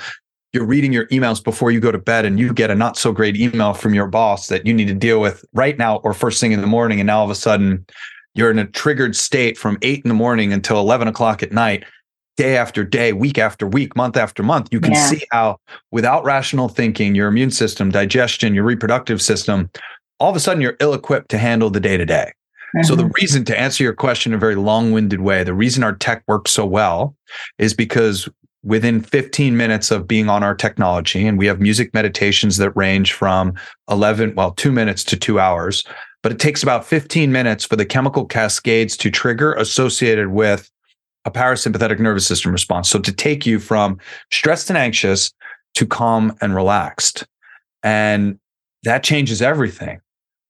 you're 0.51 0.65
reading 0.65 0.91
your 0.91 1.07
emails 1.07 1.41
before 1.41 1.71
you 1.71 1.79
go 1.79 1.93
to 1.93 1.97
bed 1.97 2.25
and 2.25 2.41
you 2.41 2.53
get 2.53 2.69
a 2.69 2.75
not 2.75 2.97
so 2.97 3.13
great 3.13 3.37
email 3.37 3.73
from 3.73 3.93
your 3.93 4.07
boss 4.07 4.47
that 4.47 4.67
you 4.67 4.73
need 4.73 4.89
to 4.89 4.93
deal 4.93 5.21
with 5.21 5.45
right 5.53 5.77
now 5.77 5.97
or 5.99 6.13
first 6.13 6.41
thing 6.41 6.51
in 6.51 6.59
the 6.59 6.67
morning. 6.67 6.99
And 6.99 7.07
now 7.07 7.19
all 7.19 7.23
of 7.23 7.31
a 7.31 7.35
sudden 7.35 7.85
you're 8.35 8.51
in 8.51 8.59
a 8.59 8.67
triggered 8.67 9.15
state 9.15 9.57
from 9.57 9.77
eight 9.81 10.03
in 10.03 10.09
the 10.09 10.15
morning 10.15 10.51
until 10.51 10.77
11 10.77 11.07
o'clock 11.07 11.41
at 11.41 11.53
night, 11.53 11.85
day 12.35 12.57
after 12.57 12.83
day, 12.83 13.13
week 13.13 13.37
after 13.37 13.65
week, 13.65 13.95
month 13.95 14.17
after 14.17 14.43
month, 14.43 14.67
you 14.71 14.81
can 14.81 14.91
yeah. 14.91 15.07
see 15.07 15.23
how 15.31 15.57
without 15.91 16.25
rational 16.25 16.67
thinking, 16.67 17.15
your 17.15 17.29
immune 17.29 17.51
system, 17.51 17.91
digestion, 17.91 18.53
your 18.53 18.65
reproductive 18.65 19.21
system, 19.21 19.69
all 20.23 20.29
of 20.29 20.35
a 20.35 20.39
sudden 20.39 20.61
you're 20.61 20.77
ill 20.79 20.93
equipped 20.93 21.29
to 21.29 21.37
handle 21.37 21.69
the 21.69 21.79
day 21.79 21.97
to 21.97 22.05
day. 22.05 22.31
So 22.81 22.95
the 22.95 23.03
mm-hmm. 23.03 23.11
reason 23.21 23.45
to 23.45 23.59
answer 23.59 23.83
your 23.83 23.93
question 23.93 24.31
in 24.31 24.37
a 24.37 24.39
very 24.39 24.55
long-winded 24.55 25.21
way, 25.21 25.43
the 25.43 25.53
reason 25.53 25.83
our 25.83 25.93
tech 25.93 26.23
works 26.27 26.49
so 26.49 26.65
well 26.65 27.15
is 27.59 27.71
because 27.71 28.27
within 28.63 28.99
15 29.01 29.55
minutes 29.55 29.91
of 29.91 30.07
being 30.07 30.27
on 30.27 30.41
our 30.41 30.55
technology, 30.55 31.27
and 31.27 31.37
we 31.37 31.45
have 31.45 31.59
music 31.59 31.93
meditations 31.93 32.57
that 32.57 32.71
range 32.71 33.13
from 33.13 33.53
11, 33.91 34.33
well, 34.33 34.51
two 34.53 34.71
minutes 34.71 35.03
to 35.03 35.17
two 35.17 35.39
hours, 35.39 35.83
but 36.23 36.31
it 36.31 36.39
takes 36.39 36.63
about 36.63 36.83
15 36.83 37.31
minutes 37.31 37.63
for 37.63 37.75
the 37.75 37.85
chemical 37.85 38.25
cascades 38.25 38.97
to 38.97 39.11
trigger 39.11 39.53
associated 39.53 40.29
with 40.29 40.71
a 41.25 41.31
parasympathetic 41.31 41.99
nervous 41.99 42.25
system 42.25 42.51
response. 42.51 42.89
So 42.89 42.97
to 42.97 43.11
take 43.11 43.45
you 43.45 43.59
from 43.59 43.99
stressed 44.31 44.69
and 44.71 44.77
anxious 44.77 45.31
to 45.75 45.85
calm 45.85 46.35
and 46.41 46.55
relaxed. 46.55 47.27
And 47.83 48.39
that 48.83 49.03
changes 49.03 49.41
everything. 49.41 49.99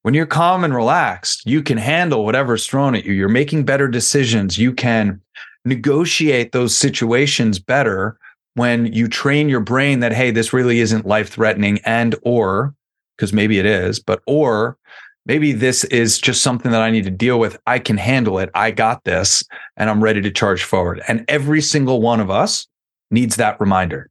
When 0.03 0.13
you're 0.13 0.25
calm 0.25 0.63
and 0.63 0.75
relaxed, 0.75 1.45
you 1.45 1.63
can 1.63 1.77
handle 1.77 2.25
whatever's 2.25 2.67
thrown 2.67 2.93
at 2.93 3.05
you. 3.05 3.13
You're 3.13 3.29
making 3.29 3.63
better 3.63 3.87
decisions. 3.87 4.57
You 4.57 4.73
can 4.73 5.21
negotiate 5.65 6.51
those 6.51 6.75
situations 6.75 7.57
better 7.57 8.17
when 8.55 8.91
you 8.91 9.07
train 9.07 9.49
your 9.49 9.61
brain 9.61 10.01
that 10.01 10.13
hey 10.13 10.29
this 10.29 10.53
really 10.53 10.79
isn't 10.79 11.05
life 11.05 11.29
threatening 11.29 11.79
and 11.85 12.15
or 12.23 12.75
because 13.15 13.33
maybe 13.33 13.57
it 13.57 13.65
is 13.65 13.97
but 13.97 14.21
or 14.27 14.77
maybe 15.25 15.53
this 15.53 15.83
is 15.85 16.19
just 16.19 16.41
something 16.41 16.71
that 16.71 16.81
I 16.81 16.91
need 16.91 17.05
to 17.05 17.11
deal 17.11 17.39
with. 17.39 17.57
I 17.65 17.79
can 17.79 17.97
handle 17.97 18.39
it. 18.39 18.49
I 18.53 18.71
got 18.71 19.03
this 19.05 19.43
and 19.77 19.89
I'm 19.89 20.03
ready 20.03 20.21
to 20.21 20.31
charge 20.31 20.63
forward. 20.63 21.01
And 21.07 21.23
every 21.27 21.61
single 21.61 22.01
one 22.01 22.19
of 22.19 22.29
us 22.29 22.67
needs 23.09 23.37
that 23.37 23.59
reminder. 23.59 24.09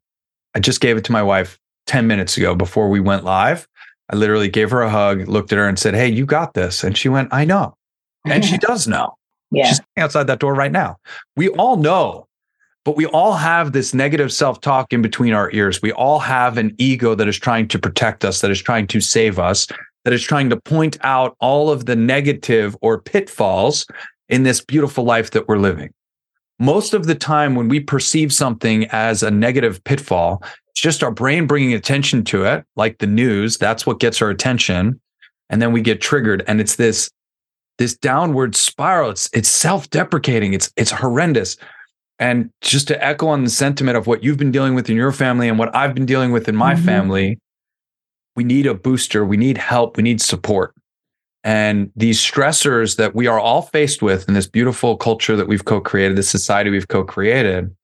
I 0.55 0.61
just 0.61 0.81
gave 0.81 0.97
it 0.97 1.05
to 1.05 1.13
my 1.13 1.23
wife 1.23 1.59
10 1.87 2.07
minutes 2.07 2.37
ago 2.37 2.55
before 2.55 2.89
we 2.89 3.01
went 3.01 3.25
live. 3.25 3.69
I 4.11 4.17
literally 4.17 4.49
gave 4.49 4.71
her 4.71 4.83
a 4.83 4.91
hug, 4.91 5.29
looked 5.29 5.53
at 5.53 5.59
her 5.59 5.69
and 5.69 5.79
said, 5.79 5.95
Hey, 5.95 6.09
you 6.09 6.27
got 6.27 6.55
this. 6.55 6.85
And 6.85 6.97
she 6.97 7.09
went, 7.09 7.33
I 7.33 7.45
know. 7.45 7.77
And 8.25 8.45
she 8.45 8.59
does 8.59 8.87
know. 8.87 9.17
Yeah. 9.51 9.67
She's 9.67 9.81
outside 9.97 10.27
that 10.29 10.39
door 10.39 10.55
right 10.55 10.73
now. 10.73 10.97
We 11.37 11.49
all 11.51 11.77
know, 11.77 12.27
but 12.85 12.97
we 12.97 13.07
all 13.07 13.35
have 13.35 13.73
this 13.73 13.93
negative 13.93 14.33
self 14.33 14.61
talk 14.61 14.93
in 14.93 15.03
between 15.03 15.33
our 15.33 15.51
ears. 15.53 15.83
We 15.83 15.93
all 15.93 16.19
have 16.21 16.57
an 16.57 16.75
ego 16.79 17.15
that 17.15 17.29
is 17.29 17.39
trying 17.39 17.69
to 17.69 17.79
protect 17.79 18.25
us, 18.25 18.41
that 18.41 18.51
is 18.51 18.63
trying 18.63 18.87
to 18.89 19.01
save 19.01 19.39
us, 19.39 19.67
that 20.05 20.13
is 20.13 20.23
trying 20.23 20.51
to 20.51 20.61
point 20.61 20.99
out 21.03 21.37
all 21.41 21.71
of 21.71 21.87
the 21.87 21.97
negative 21.97 22.77
or 22.81 23.01
pitfalls 23.01 23.87
in 24.29 24.43
this 24.43 24.61
beautiful 24.61 25.05
life 25.05 25.31
that 25.33 25.49
we're 25.49 25.59
living. 25.59 25.93
Most 26.59 26.95
of 26.95 27.07
the 27.07 27.15
time, 27.15 27.55
when 27.55 27.69
we 27.69 27.81
perceive 27.81 28.33
something 28.33 28.87
as 28.91 29.23
a 29.23 29.31
negative 29.31 29.83
pitfall, 29.85 30.43
it's 30.73 30.81
just 30.81 31.03
our 31.03 31.11
brain 31.11 31.47
bringing 31.47 31.75
attention 31.75 32.25
to 32.25 32.45
it, 32.45 32.65
like 32.77 32.99
the 32.99 33.07
news. 33.07 33.59
That's 33.59 33.87
what 33.87 34.01
gets 34.01 34.23
our 34.23 34.31
attention. 34.31 35.01
And 35.51 35.61
then 35.61 35.73
we 35.73 35.83
get 35.83 36.01
triggered. 36.01 36.43
And 36.47 36.61
it's 36.61 36.77
this, 36.77 37.11
this 37.79 37.95
downward 37.95 38.57
spiral. 38.57 39.11
It's, 39.11 39.29
it's 39.35 39.51
self-deprecating. 39.51 40.55
It's, 40.55 40.73
it's 40.77 40.91
horrendous. 40.91 41.59
And 42.19 42.51
just 42.63 42.89
to 42.89 43.05
echo 43.05 43.29
on 43.29 43.45
the 43.45 43.51
sentiment 43.51 43.99
of 43.99 44.07
what 44.07 44.25
you've 44.25 44.39
been 44.39 44.53
dealing 44.53 44.75
with 44.75 44.89
in 44.89 44.97
your 44.97 45.13
family 45.13 45.49
and 45.49 45.59
what 45.59 45.75
I've 45.75 45.95
been 45.95 46.07
dealing 46.07 46.33
with 46.33 46.49
in 46.49 46.57
my 46.57 46.75
mm-hmm. 46.75 46.85
family, 46.85 47.39
we 48.35 48.45
need 48.45 48.67
a 48.67 48.75
booster, 48.75 49.27
we 49.27 49.37
need 49.37 49.59
help, 49.59 49.97
we 49.97 50.03
need 50.03 50.23
support. 50.23 50.75
And 51.45 51.91
these 51.97 52.19
stressors 52.19 52.97
that 52.97 53.15
we 53.15 53.27
are 53.27 53.41
all 53.41 53.63
faced 53.63 54.01
with 54.01 54.29
in 54.29 54.35
this 54.35 54.47
beautiful 54.47 54.97
culture 54.97 55.37
that 55.37 55.49
we've 55.49 55.65
co 55.65 55.81
created, 55.81 56.17
this 56.17 56.31
society 56.31 56.71
we've 56.71 56.89
co 56.89 57.05
created, 57.05 57.75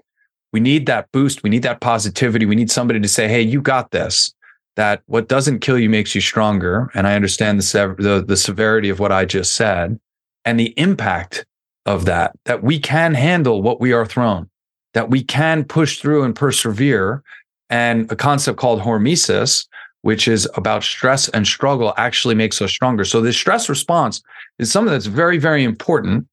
we 0.53 0.61
need 0.61 0.87
that 0.87 1.11
boost. 1.13 1.43
We 1.43 1.51
need 1.51 1.63
that 1.63 1.81
positivity. 1.81 2.47
We 2.47 2.57
need 2.57 2.71
somebody 2.71 3.01
to 3.01 3.09
say, 3.09 3.29
hey, 3.29 3.43
you 3.43 3.61
got 3.61 3.91
this. 3.91 4.33
That 4.77 5.03
what 5.07 5.29
doesn't 5.29 5.59
kill 5.59 5.79
you 5.79 5.91
makes 5.91 6.15
you 6.15 6.21
stronger. 6.21 6.91
And 6.95 7.07
I 7.07 7.15
understand 7.15 7.59
the, 7.59 7.65
sev- 7.65 7.97
the, 7.97 8.25
the 8.27 8.37
severity 8.37 8.89
of 8.89 9.01
what 9.01 9.11
I 9.11 9.25
just 9.25 9.57
said 9.57 9.99
and 10.45 10.59
the 10.59 10.73
impact 10.79 11.45
of 11.85 12.05
that, 12.05 12.37
that 12.45 12.63
we 12.63 12.79
can 12.79 13.15
handle 13.15 13.61
what 13.61 13.81
we 13.81 13.93
are 13.93 14.07
thrown, 14.07 14.49
that 14.95 15.11
we 15.11 15.23
can 15.23 15.65
push 15.65 15.99
through 15.99 16.23
and 16.23 16.35
persevere. 16.35 17.23
And 17.71 18.11
a 18.11 18.17
concept 18.17 18.59
called 18.59 18.81
hormesis, 18.81 19.67
which 20.03 20.29
is 20.29 20.49
about 20.55 20.85
stress 20.85 21.29
and 21.31 21.47
struggle, 21.47 21.93
actually 21.97 22.35
makes 22.35 22.63
us 22.63 22.71
stronger. 22.71 23.05
So 23.05 23.21
the 23.21 23.33
stress 23.33 23.69
response 23.69 24.23
is 24.59 24.71
something 24.71 24.93
that's 24.93 25.07
very, 25.07 25.39
very 25.39 25.65
important 25.65 26.27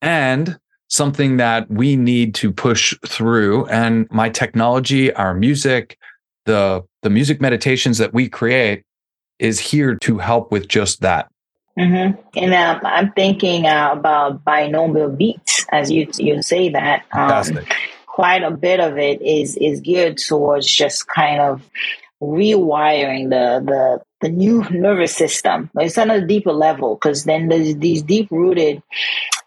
and 0.00 0.58
something 0.92 1.38
that 1.38 1.70
we 1.70 1.96
need 1.96 2.34
to 2.34 2.52
push 2.52 2.94
through. 3.06 3.66
And 3.66 4.06
my 4.10 4.28
technology, 4.28 5.12
our 5.14 5.34
music, 5.34 5.98
the 6.44 6.84
the 7.02 7.10
music 7.10 7.40
meditations 7.40 7.98
that 7.98 8.12
we 8.12 8.28
create 8.28 8.84
is 9.38 9.58
here 9.58 9.96
to 10.02 10.18
help 10.18 10.52
with 10.52 10.68
just 10.68 11.00
that. 11.00 11.28
Mm-hmm. 11.78 12.20
And 12.36 12.54
um, 12.54 12.80
I'm 12.84 13.12
thinking 13.12 13.66
uh, 13.66 13.90
about 13.92 14.44
binomial 14.44 15.08
beats 15.08 15.66
as 15.72 15.90
you 15.90 16.08
you 16.18 16.42
say 16.42 16.68
that. 16.68 17.04
Um, 17.12 17.58
quite 18.06 18.42
a 18.42 18.50
bit 18.50 18.78
of 18.78 18.98
it 18.98 19.22
is 19.22 19.56
is 19.56 19.80
geared 19.80 20.18
towards 20.18 20.70
just 20.70 21.08
kind 21.08 21.40
of 21.40 21.62
rewiring 22.20 23.30
the 23.30 23.64
the 23.64 24.00
the 24.20 24.28
new 24.28 24.62
nervous 24.70 25.16
system. 25.16 25.70
It's 25.76 25.98
on 25.98 26.10
a 26.10 26.24
deeper 26.24 26.52
level 26.52 26.94
because 26.94 27.24
then 27.24 27.48
there's 27.48 27.74
these 27.76 28.02
deep 28.02 28.30
rooted, 28.30 28.82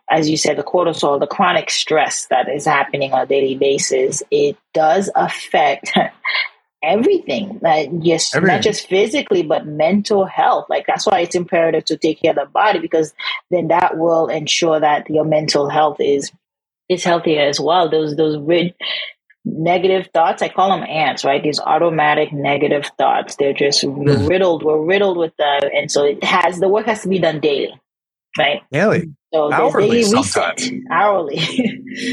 as 0.10 0.30
you 0.30 0.38
said, 0.38 0.58
the 0.58 0.64
cortisol, 0.64 1.20
the 1.20 1.28
chronic 1.28 1.70
stress 1.70 2.28
that 2.28 2.48
is 2.50 2.66
happening 2.66 3.14
on 3.14 3.22
a 3.22 3.26
daily 3.26 3.56
basis. 3.56 4.22
It 4.30 4.58
does 4.74 5.10
affect 5.16 5.92
everything, 6.84 7.60
like 7.62 7.90
just 8.00 8.36
everything. 8.36 8.56
not 8.56 8.64
just 8.64 8.88
physically 8.88 9.44
but 9.44 9.66
mental 9.66 10.26
health. 10.26 10.68
Like 10.70 10.86
that's 10.86 11.06
why 11.06 11.22
it's 11.22 11.36
imperative 11.36 11.86
to 11.86 11.98
take 11.98 12.22
care 12.22 12.32
of 12.32 12.38
the 12.38 12.46
body 12.46 12.80
because 12.80 13.14
then 13.50 13.70
that 13.70 13.98
will 13.98 14.28
ensure 14.28 14.80
that 14.80 15.10
your 15.10 15.26
mental 15.26 15.70
health 15.70 15.98
is 16.00 16.32
is 16.88 17.04
healthier 17.04 17.42
as 17.42 17.60
well. 17.60 17.90
Those 17.90 18.16
those 18.16 18.38
rid 18.38 18.76
negative 19.48 20.10
thoughts 20.12 20.42
i 20.42 20.50
call 20.50 20.72
them 20.72 20.84
ants 20.90 21.24
right 21.24 21.44
these 21.44 21.60
automatic 21.60 22.34
negative 22.34 22.90
thoughts 22.98 23.36
they're 23.36 23.54
just 23.54 23.84
riddled 23.88 24.64
we're 24.64 24.82
riddled 24.82 25.18
with 25.18 25.36
them, 25.38 25.62
and 25.72 25.92
so 25.92 26.04
it 26.04 26.24
has 26.24 26.60
the 26.60 26.68
work 26.68 26.88
has 26.88 27.04
to 27.04 27.08
be 27.08 27.20
done 27.20 27.40
daily 27.40 27.80
right 28.40 28.64
daily 28.72 29.14
so 29.36 29.54
hourly 29.54 30.04
sometimes. 30.04 30.70
hourly. 30.89 31.39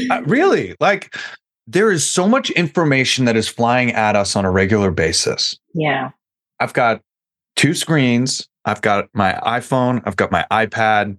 Uh, 0.09 0.21
really? 0.25 0.75
Like 0.79 1.15
there 1.67 1.91
is 1.91 2.07
so 2.07 2.27
much 2.27 2.49
information 2.51 3.25
that 3.25 3.35
is 3.35 3.47
flying 3.47 3.91
at 3.91 4.15
us 4.15 4.35
on 4.35 4.45
a 4.45 4.51
regular 4.51 4.91
basis. 4.91 5.57
Yeah. 5.73 6.11
I've 6.59 6.73
got 6.73 7.01
two 7.55 7.73
screens. 7.73 8.47
I've 8.65 8.81
got 8.81 9.09
my 9.13 9.33
iphone. 9.43 10.01
I've 10.05 10.15
got 10.15 10.31
my 10.31 10.45
ipad. 10.51 11.17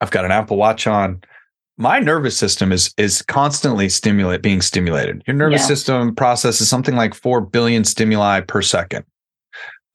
I've 0.00 0.10
got 0.10 0.24
an 0.24 0.30
apple 0.30 0.56
watch 0.56 0.86
on. 0.86 1.22
My 1.76 2.00
nervous 2.00 2.36
system 2.36 2.72
is 2.72 2.92
is 2.96 3.22
constantly 3.22 3.88
stimulate 3.88 4.42
being 4.42 4.62
stimulated. 4.62 5.22
Your 5.26 5.36
nervous 5.36 5.62
yeah. 5.62 5.66
system 5.66 6.14
processes 6.14 6.68
something 6.68 6.96
like 6.96 7.14
4 7.14 7.40
billion 7.40 7.84
stimuli 7.84 8.40
per 8.40 8.62
second. 8.62 9.04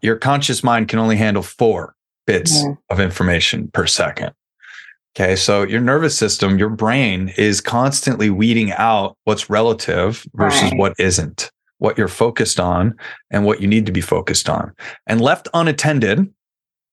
Your 0.01 0.17
conscious 0.17 0.63
mind 0.63 0.88
can 0.88 1.00
only 1.00 1.17
handle 1.17 1.43
4 1.43 1.95
bits 2.25 2.63
of 2.89 3.00
information 3.00 3.69
per 3.74 3.86
second. 3.86 4.33
Okay, 5.15 5.36
so 5.36 5.63
your 5.63 5.82
nervous 5.82 6.17
system, 6.17 6.58
your 6.58 6.70
brain 6.70 7.32
is 7.38 7.62
constantly 7.62 8.32
weeding 8.32 8.72
out 8.72 9.15
what's 9.25 9.50
relative 9.50 10.25
versus 10.34 10.63
right. 10.63 10.77
what 10.77 10.93
isn't, 10.98 11.51
what 11.77 11.98
you're 11.98 12.08
focused 12.08 12.60
on 12.60 12.96
and 13.29 13.46
what 13.46 13.62
you 13.62 13.67
need 13.67 13.86
to 13.86 13.91
be 13.91 14.01
focused 14.01 14.50
on. 14.50 14.74
And 15.05 15.22
left 15.22 15.48
unattended, 15.53 16.34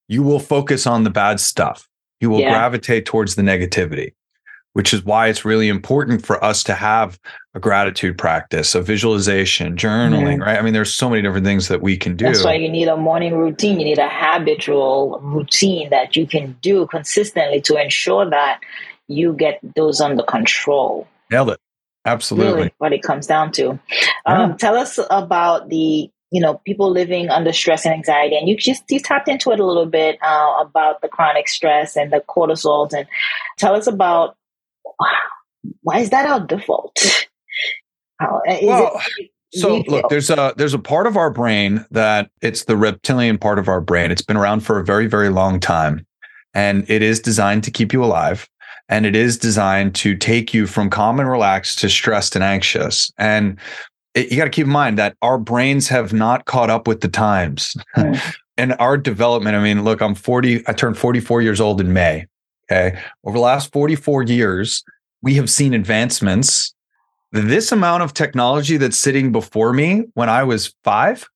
you 0.07 0.21
will 0.21 0.39
focus 0.39 0.85
on 0.85 1.03
the 1.03 1.09
bad 1.09 1.39
stuff. 1.39 1.87
You 2.19 2.29
will 2.29 2.41
yeah. 2.41 2.51
gravitate 2.51 3.07
towards 3.07 3.35
the 3.35 3.41
negativity 3.41 4.13
which 4.73 4.93
is 4.93 5.03
why 5.03 5.27
it's 5.27 5.45
really 5.45 5.67
important 5.67 6.25
for 6.25 6.43
us 6.43 6.63
to 6.63 6.73
have 6.73 7.19
a 7.53 7.59
gratitude 7.59 8.17
practice, 8.17 8.75
a 8.75 8.81
visualization, 8.81 9.75
journaling, 9.75 10.35
mm-hmm. 10.35 10.41
right? 10.41 10.57
I 10.57 10.61
mean, 10.61 10.73
there's 10.73 10.95
so 10.95 11.09
many 11.09 11.21
different 11.21 11.45
things 11.45 11.67
that 11.67 11.81
we 11.81 11.97
can 11.97 12.15
do. 12.15 12.25
That's 12.25 12.43
why 12.43 12.53
you 12.53 12.69
need 12.69 12.87
a 12.87 12.95
morning 12.95 13.35
routine. 13.35 13.79
You 13.79 13.85
need 13.85 13.99
a 13.99 14.09
habitual 14.09 15.19
routine 15.21 15.89
that 15.89 16.15
you 16.15 16.25
can 16.25 16.57
do 16.61 16.87
consistently 16.87 17.59
to 17.61 17.75
ensure 17.75 18.29
that 18.29 18.61
you 19.07 19.33
get 19.33 19.59
those 19.75 19.99
under 19.99 20.23
control. 20.23 21.07
Nailed 21.29 21.49
it. 21.49 21.59
Absolutely. 22.05 22.53
Really 22.53 22.73
what 22.77 22.93
it 22.93 23.03
comes 23.03 23.27
down 23.27 23.51
to. 23.53 23.79
Yeah. 23.91 24.43
Um, 24.43 24.57
tell 24.57 24.75
us 24.75 24.99
about 25.09 25.69
the 25.69 26.09
you 26.31 26.41
know 26.41 26.55
people 26.65 26.89
living 26.89 27.29
under 27.29 27.51
stress 27.51 27.85
and 27.85 27.93
anxiety 27.93 28.37
and 28.37 28.47
you 28.47 28.55
just 28.55 28.83
you 28.89 28.99
tapped 28.99 29.27
into 29.27 29.51
it 29.51 29.59
a 29.59 29.65
little 29.65 29.85
bit 29.85 30.17
uh, 30.23 30.55
about 30.61 31.01
the 31.01 31.09
chronic 31.09 31.47
stress 31.47 31.97
and 31.97 32.11
the 32.11 32.21
cortisols 32.21 32.93
and 32.93 33.05
tell 33.57 33.75
us 33.75 33.85
about 33.85 34.35
why 35.81 35.99
is 35.99 36.09
that 36.09 36.25
our 36.25 36.39
default? 36.39 37.27
How, 38.21 38.41
well, 38.61 39.01
so 39.53 39.83
look, 39.87 40.09
there's 40.09 40.29
a 40.29 40.53
there's 40.55 40.73
a 40.73 40.79
part 40.79 41.07
of 41.07 41.17
our 41.17 41.29
brain 41.31 41.85
that 41.91 42.29
it's 42.41 42.65
the 42.65 42.77
reptilian 42.77 43.37
part 43.37 43.59
of 43.59 43.67
our 43.67 43.81
brain. 43.81 44.11
It's 44.11 44.21
been 44.21 44.37
around 44.37 44.61
for 44.61 44.79
a 44.79 44.83
very 44.85 45.07
very 45.07 45.29
long 45.29 45.59
time, 45.59 46.05
and 46.53 46.87
it 46.89 47.01
is 47.01 47.19
designed 47.19 47.63
to 47.63 47.71
keep 47.71 47.91
you 47.91 48.03
alive. 48.03 48.47
and 48.91 49.05
it 49.05 49.15
is 49.15 49.37
designed 49.37 49.95
to 49.95 50.15
take 50.15 50.53
you 50.53 50.67
from 50.67 50.89
calm 50.89 51.19
and 51.19 51.29
relaxed 51.29 51.79
to 51.79 51.89
stressed 51.89 52.35
and 52.35 52.43
anxious. 52.43 53.09
And 53.17 53.57
it, 54.13 54.29
you 54.29 54.37
got 54.37 54.43
to 54.43 54.49
keep 54.49 54.65
in 54.65 54.71
mind 54.71 54.99
that 54.99 55.15
our 55.21 55.37
brains 55.37 55.87
have 55.87 56.11
not 56.11 56.45
caught 56.45 56.69
up 56.69 56.87
with 56.87 56.99
the 56.99 57.07
times. 57.07 57.75
Mm. 57.95 58.21
and 58.57 58.75
our 58.79 58.97
development, 58.97 59.55
I 59.55 59.63
mean, 59.63 59.83
look, 59.85 60.01
I'm 60.01 60.13
40, 60.13 60.63
I 60.67 60.73
turned 60.73 60.97
44 60.97 61.41
years 61.41 61.61
old 61.61 61.79
in 61.79 61.93
May. 61.93 62.25
Okay. 62.69 62.99
Over 63.23 63.37
the 63.37 63.43
last 63.43 63.71
44 63.71 64.23
years, 64.23 64.83
we 65.21 65.35
have 65.35 65.49
seen 65.49 65.73
advancements. 65.73 66.73
This 67.31 67.71
amount 67.71 68.03
of 68.03 68.13
technology 68.13 68.77
that's 68.77 68.97
sitting 68.97 69.31
before 69.31 69.73
me 69.73 70.03
when 70.15 70.29
I 70.29 70.43
was 70.43 70.73
five 70.83 71.27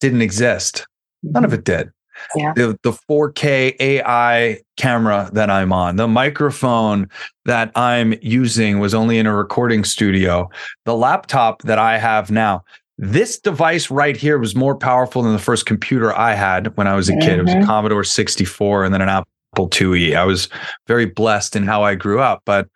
didn't 0.00 0.22
exist. 0.22 0.86
None 1.22 1.44
of 1.44 1.50
mm-hmm. 1.50 1.58
it 1.58 1.64
did. 1.64 1.90
Yeah. 2.34 2.52
The, 2.54 2.78
the 2.82 2.92
4K 2.92 3.76
AI 3.78 4.60
camera 4.76 5.30
that 5.32 5.50
I'm 5.50 5.72
on, 5.72 5.96
the 5.96 6.08
microphone 6.08 7.08
that 7.44 7.70
I'm 7.76 8.14
using 8.20 8.80
was 8.80 8.94
only 8.94 9.18
in 9.18 9.26
a 9.26 9.34
recording 9.34 9.84
studio. 9.84 10.50
The 10.84 10.96
laptop 10.96 11.62
that 11.62 11.78
I 11.78 11.98
have 11.98 12.30
now, 12.30 12.62
this 12.98 13.38
device 13.38 13.90
right 13.90 14.16
here 14.16 14.38
was 14.38 14.56
more 14.56 14.76
powerful 14.76 15.22
than 15.22 15.32
the 15.32 15.38
first 15.38 15.66
computer 15.66 16.16
I 16.16 16.34
had 16.34 16.76
when 16.76 16.88
I 16.88 16.96
was 16.96 17.08
a 17.08 17.12
mm-hmm. 17.12 17.20
kid. 17.20 17.38
It 17.38 17.42
was 17.42 17.52
a 17.52 17.56
mm-hmm. 17.58 17.66
Commodore 17.66 18.04
64 18.04 18.84
and 18.84 18.92
then 18.92 19.02
an 19.02 19.08
Apple 19.08 19.68
IIe. 19.68 20.16
I 20.16 20.24
was 20.24 20.48
very 20.86 21.06
blessed 21.06 21.56
in 21.56 21.64
how 21.64 21.82
I 21.82 21.94
grew 21.94 22.20
up. 22.20 22.42
But 22.44 22.68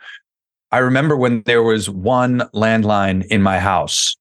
I 0.73 0.79
remember 0.79 1.17
when 1.17 1.43
there 1.43 1.63
was 1.63 1.89
one 1.91 2.41
landline 2.55 3.27
in 3.27 3.43
my 3.43 3.59
house. 3.59 4.17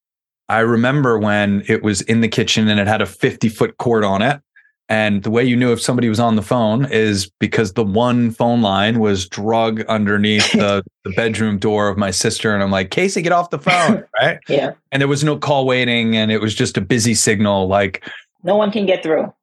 I 0.50 0.60
remember 0.60 1.18
when 1.18 1.64
it 1.68 1.82
was 1.82 2.02
in 2.02 2.20
the 2.20 2.28
kitchen 2.28 2.68
and 2.68 2.78
it 2.78 2.88
had 2.88 3.02
a 3.02 3.06
50 3.06 3.48
foot 3.48 3.78
cord 3.78 4.04
on 4.04 4.22
it. 4.22 4.42
And 4.90 5.24
the 5.24 5.32
way 5.32 5.46
you 5.46 5.56
knew 5.56 5.72
if 5.72 5.82
somebody 5.82 6.10
was 6.10 6.20
on 6.20 6.36
the 6.36 6.42
phone 6.42 6.84
is 6.92 7.32
because 7.40 7.72
the 7.72 7.86
one 7.86 8.32
phone 8.32 8.62
line 8.62 9.00
was 9.00 9.26
drug 9.30 9.86
underneath 9.86 10.52
the, 10.52 10.84
the 11.06 11.12
bedroom 11.12 11.58
door 11.58 11.88
of 11.88 11.98
my 11.98 12.12
sister. 12.12 12.54
And 12.54 12.62
I'm 12.62 12.72
like, 12.72 12.92
Casey, 12.92 13.22
get 13.22 13.32
off 13.32 13.50
the 13.50 13.60
phone. 13.60 14.04
Right. 14.22 14.40
yeah. 14.50 14.72
And 14.92 15.00
there 15.00 15.08
was 15.08 15.24
no 15.24 15.38
call 15.38 15.66
waiting 15.66 16.18
and 16.18 16.32
it 16.32 16.42
was 16.42 16.54
just 16.54 16.78
a 16.78 16.82
busy 16.82 17.14
signal. 17.14 17.68
Like, 17.68 18.04
no 18.44 18.58
one 18.58 18.72
can 18.72 18.86
get 18.86 19.02
through. 19.02 19.34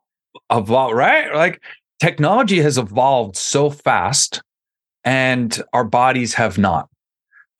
Evolve, 0.50 0.92
right? 0.92 1.34
Like, 1.34 1.62
technology 2.00 2.60
has 2.60 2.76
evolved 2.76 3.34
so 3.34 3.70
fast 3.70 4.42
and 5.04 5.60
our 5.72 5.84
bodies 5.84 6.34
have 6.34 6.58
not. 6.58 6.87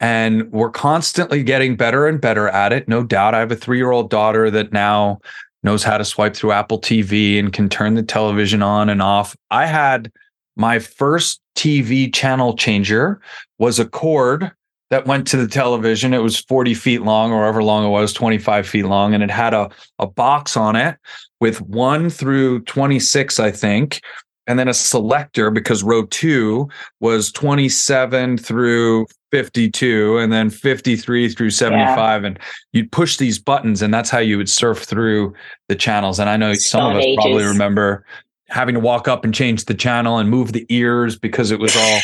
And 0.00 0.50
we're 0.52 0.70
constantly 0.70 1.42
getting 1.42 1.76
better 1.76 2.06
and 2.06 2.20
better 2.20 2.48
at 2.48 2.72
it. 2.72 2.88
No 2.88 3.02
doubt. 3.02 3.34
I 3.34 3.40
have 3.40 3.50
a 3.50 3.56
three 3.56 3.78
year 3.78 3.90
old 3.90 4.10
daughter 4.10 4.50
that 4.50 4.72
now 4.72 5.18
knows 5.62 5.82
how 5.82 5.98
to 5.98 6.04
swipe 6.04 6.36
through 6.36 6.52
Apple 6.52 6.80
TV 6.80 7.38
and 7.38 7.52
can 7.52 7.68
turn 7.68 7.94
the 7.94 8.02
television 8.02 8.62
on 8.62 8.88
and 8.88 9.02
off. 9.02 9.36
I 9.50 9.66
had 9.66 10.12
my 10.56 10.78
first 10.78 11.40
TV 11.56 12.12
channel 12.12 12.56
changer 12.56 13.20
was 13.58 13.78
a 13.78 13.86
cord 13.86 14.52
that 14.90 15.06
went 15.06 15.26
to 15.28 15.36
the 15.36 15.48
television. 15.48 16.14
It 16.14 16.18
was 16.18 16.40
40 16.40 16.74
feet 16.74 17.02
long 17.02 17.32
or 17.32 17.42
however 17.42 17.62
long 17.62 17.84
it 17.84 17.90
was, 17.90 18.12
25 18.12 18.66
feet 18.66 18.84
long. 18.84 19.14
And 19.14 19.22
it 19.22 19.30
had 19.30 19.52
a, 19.52 19.68
a 19.98 20.06
box 20.06 20.56
on 20.56 20.76
it 20.76 20.96
with 21.40 21.60
one 21.60 22.08
through 22.08 22.60
26, 22.62 23.38
I 23.38 23.50
think, 23.50 24.00
and 24.46 24.58
then 24.58 24.68
a 24.68 24.74
selector 24.74 25.50
because 25.50 25.82
row 25.82 26.06
two 26.06 26.68
was 27.00 27.30
27 27.32 28.38
through 28.38 29.06
52 29.30 30.18
and 30.18 30.32
then 30.32 30.50
53 30.50 31.28
through 31.28 31.50
75 31.50 32.22
yeah. 32.22 32.26
and 32.26 32.38
you'd 32.72 32.90
push 32.90 33.16
these 33.16 33.38
buttons 33.38 33.82
and 33.82 33.92
that's 33.92 34.10
how 34.10 34.18
you 34.18 34.36
would 34.36 34.48
surf 34.48 34.78
through 34.78 35.34
the 35.68 35.74
channels 35.74 36.18
and 36.18 36.30
i 36.30 36.36
know 36.36 36.52
Stone 36.54 36.80
some 36.80 36.90
of 36.92 36.98
us 36.98 37.04
ages. 37.04 37.16
probably 37.16 37.44
remember 37.44 38.04
having 38.48 38.74
to 38.74 38.80
walk 38.80 39.08
up 39.08 39.24
and 39.24 39.34
change 39.34 39.66
the 39.66 39.74
channel 39.74 40.18
and 40.18 40.30
move 40.30 40.52
the 40.52 40.66
ears 40.70 41.18
because 41.18 41.50
it 41.50 41.60
was 41.60 41.76
all 41.76 42.00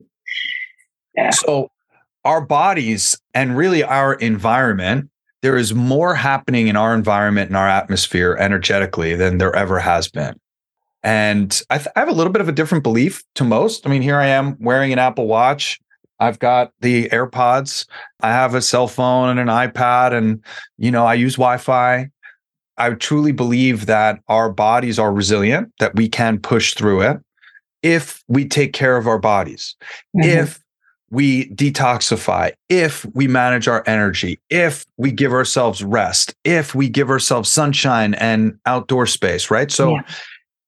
yeah. 1.16 1.30
so 1.30 1.70
our 2.24 2.40
bodies 2.40 3.18
and 3.34 3.56
really 3.56 3.82
our 3.82 4.14
environment 4.14 5.10
there 5.40 5.56
is 5.56 5.72
more 5.72 6.16
happening 6.16 6.66
in 6.66 6.76
our 6.76 6.94
environment 6.94 7.48
and 7.48 7.56
our 7.56 7.68
atmosphere 7.68 8.36
energetically 8.38 9.14
than 9.14 9.38
there 9.38 9.54
ever 9.54 9.78
has 9.78 10.08
been 10.08 10.38
and 11.02 11.62
I, 11.70 11.78
th- 11.78 11.88
I, 11.94 12.00
have 12.00 12.08
a 12.08 12.12
little 12.12 12.32
bit 12.32 12.42
of 12.42 12.48
a 12.48 12.52
different 12.52 12.82
belief 12.82 13.22
to 13.36 13.44
most. 13.44 13.86
I 13.86 13.90
mean, 13.90 14.02
here 14.02 14.18
I 14.18 14.26
am 14.26 14.56
wearing 14.58 14.92
an 14.92 14.98
Apple 14.98 15.26
Watch. 15.26 15.80
I've 16.20 16.38
got 16.38 16.72
the 16.80 17.08
AirPods. 17.10 17.86
I 18.20 18.28
have 18.28 18.54
a 18.54 18.62
cell 18.62 18.88
phone 18.88 19.28
and 19.28 19.38
an 19.38 19.48
iPad, 19.48 20.12
and 20.12 20.42
you 20.76 20.90
know, 20.90 21.06
I 21.06 21.14
use 21.14 21.34
Wi-Fi. 21.34 22.10
I 22.76 22.90
truly 22.90 23.32
believe 23.32 23.86
that 23.86 24.20
our 24.28 24.50
bodies 24.50 24.98
are 24.98 25.12
resilient, 25.12 25.72
that 25.80 25.96
we 25.96 26.08
can 26.08 26.38
push 26.38 26.74
through 26.74 27.02
it 27.02 27.18
if 27.82 28.22
we 28.28 28.46
take 28.46 28.72
care 28.72 28.96
of 28.96 29.06
our 29.06 29.18
bodies, 29.18 29.76
mm-hmm. 30.16 30.28
if 30.28 30.60
we 31.10 31.48
detoxify, 31.50 32.52
if 32.68 33.04
we 33.14 33.26
manage 33.26 33.66
our 33.66 33.82
energy, 33.86 34.38
if 34.50 34.84
we 34.96 35.10
give 35.10 35.32
ourselves 35.32 35.82
rest, 35.82 36.34
if 36.44 36.74
we 36.74 36.88
give 36.88 37.08
ourselves 37.08 37.50
sunshine 37.50 38.14
and 38.14 38.58
outdoor 38.66 39.06
space, 39.06 39.50
right? 39.50 39.70
So 39.70 39.94
yeah 39.94 40.02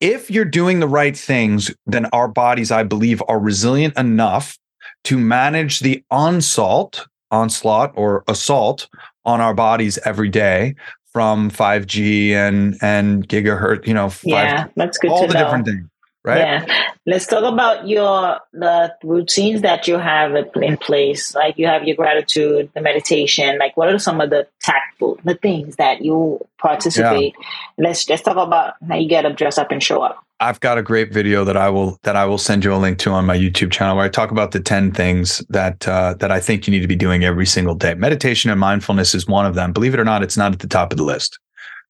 if 0.01 0.31
you're 0.31 0.45
doing 0.47 0.81
the 0.81 0.89
right 0.89 1.17
things, 1.17 1.71
then 1.87 2.07
our 2.07 2.27
bodies, 2.27 2.71
I 2.71 2.83
believe, 2.83 3.23
are 3.29 3.39
resilient 3.39 3.97
enough 3.99 4.59
to 5.05 5.19
manage 5.19 5.81
the 5.81 6.03
onslaught, 6.11 7.07
onslaught 7.31 7.93
or 7.97 8.25
assault 8.29 8.89
on 9.25 9.41
our 9.41 9.55
bodies 9.55 9.99
every 10.05 10.29
day 10.29 10.75
from 11.13 11.51
5G 11.51 12.33
and 12.33 12.77
and 12.81 13.29
gigahertz, 13.29 13.87
you 13.87 13.95
know, 13.95 14.07
5G, 14.07 14.27
yeah, 14.27 14.67
that's 14.77 14.99
good. 14.99 15.11
All 15.11 15.27
the 15.27 15.35
know. 15.35 15.45
different 15.45 15.67
things 15.67 15.91
right? 16.25 16.39
Yeah. 16.39 16.91
Let's 17.07 17.27
talk 17.27 17.45
about 17.45 17.89
your 17.89 18.41
the 18.53 18.95
routines 19.03 19.63
that 19.63 19.89
you 19.89 19.97
have 19.97 20.35
in 20.57 20.77
place. 20.77 21.35
Like 21.35 21.59
you 21.59 21.67
have 21.67 21.85
your 21.85 21.97
gratitude, 21.97 22.71
the 22.75 22.81
meditation. 22.81 23.59
Like 23.59 23.77
what 23.77 23.89
are 23.89 23.99
some 23.99 24.21
of 24.21 24.31
the 24.31 24.47
tactful 24.61 25.19
the 25.25 25.35
things 25.35 25.77
that 25.77 26.03
you 26.03 26.47
participate? 26.59 27.35
Yeah. 27.39 27.47
Let's 27.79 28.09
let's 28.09 28.23
talk 28.23 28.37
about 28.37 28.75
how 28.87 28.97
you 28.97 29.09
get 29.09 29.27
up, 29.27 29.37
dress 29.37 29.59
up, 29.59 29.71
and 29.71 29.83
show 29.83 30.03
up. 30.03 30.25
I've 30.41 30.61
got 30.61 30.79
a 30.79 30.83
great 30.83 31.13
video 31.13 31.45
that 31.45 31.57
I 31.57 31.69
will 31.69 31.99
that 32.03 32.17
I 32.17 32.25
will 32.25 32.39
send 32.39 32.65
you 32.65 32.75
a 32.75 32.77
link 32.77 32.99
to 33.01 33.11
on 33.11 33.27
my 33.27 33.37
YouTube 33.37 33.71
channel 33.71 33.97
where 33.97 34.05
I 34.05 34.09
talk 34.09 34.31
about 34.31 34.53
the 34.53 34.61
ten 34.61 34.93
things 34.93 35.45
that 35.51 35.87
uh, 35.87 36.15
that 36.15 36.31
I 36.31 36.41
think 36.41 36.67
you 36.67 36.71
need 36.71 36.81
to 36.81 36.89
be 36.89 36.97
doing 36.97 37.25
every 37.25 37.47
single 37.47 37.75
day. 37.75 37.95
Meditation 37.95 38.51
and 38.51 38.59
mindfulness 38.59 39.15
is 39.15 39.27
one 39.27 39.47
of 39.47 39.55
them. 39.55 39.73
Believe 39.73 39.95
it 39.95 40.01
or 40.01 40.05
not, 40.05 40.23
it's 40.23 40.37
not 40.37 40.53
at 40.53 40.61
the 40.61 40.69
top 40.69 40.93
of 40.93 40.97
the 40.97 41.05
list. 41.05 41.39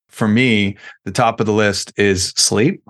For 0.08 0.26
me, 0.26 0.76
the 1.04 1.12
top 1.12 1.38
of 1.38 1.46
the 1.46 1.52
list 1.52 1.92
is 1.96 2.34
sleep 2.36 2.82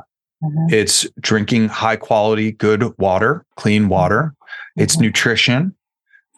Mm-hmm. 0.42 0.74
It's 0.74 1.06
drinking 1.20 1.68
high 1.68 1.96
quality, 1.96 2.52
good 2.52 2.96
water, 2.98 3.44
clean 3.56 3.82
mm-hmm. 3.82 3.90
water. 3.90 4.22
Mm-hmm. 4.22 4.82
It's 4.82 4.98
nutrition. 4.98 5.74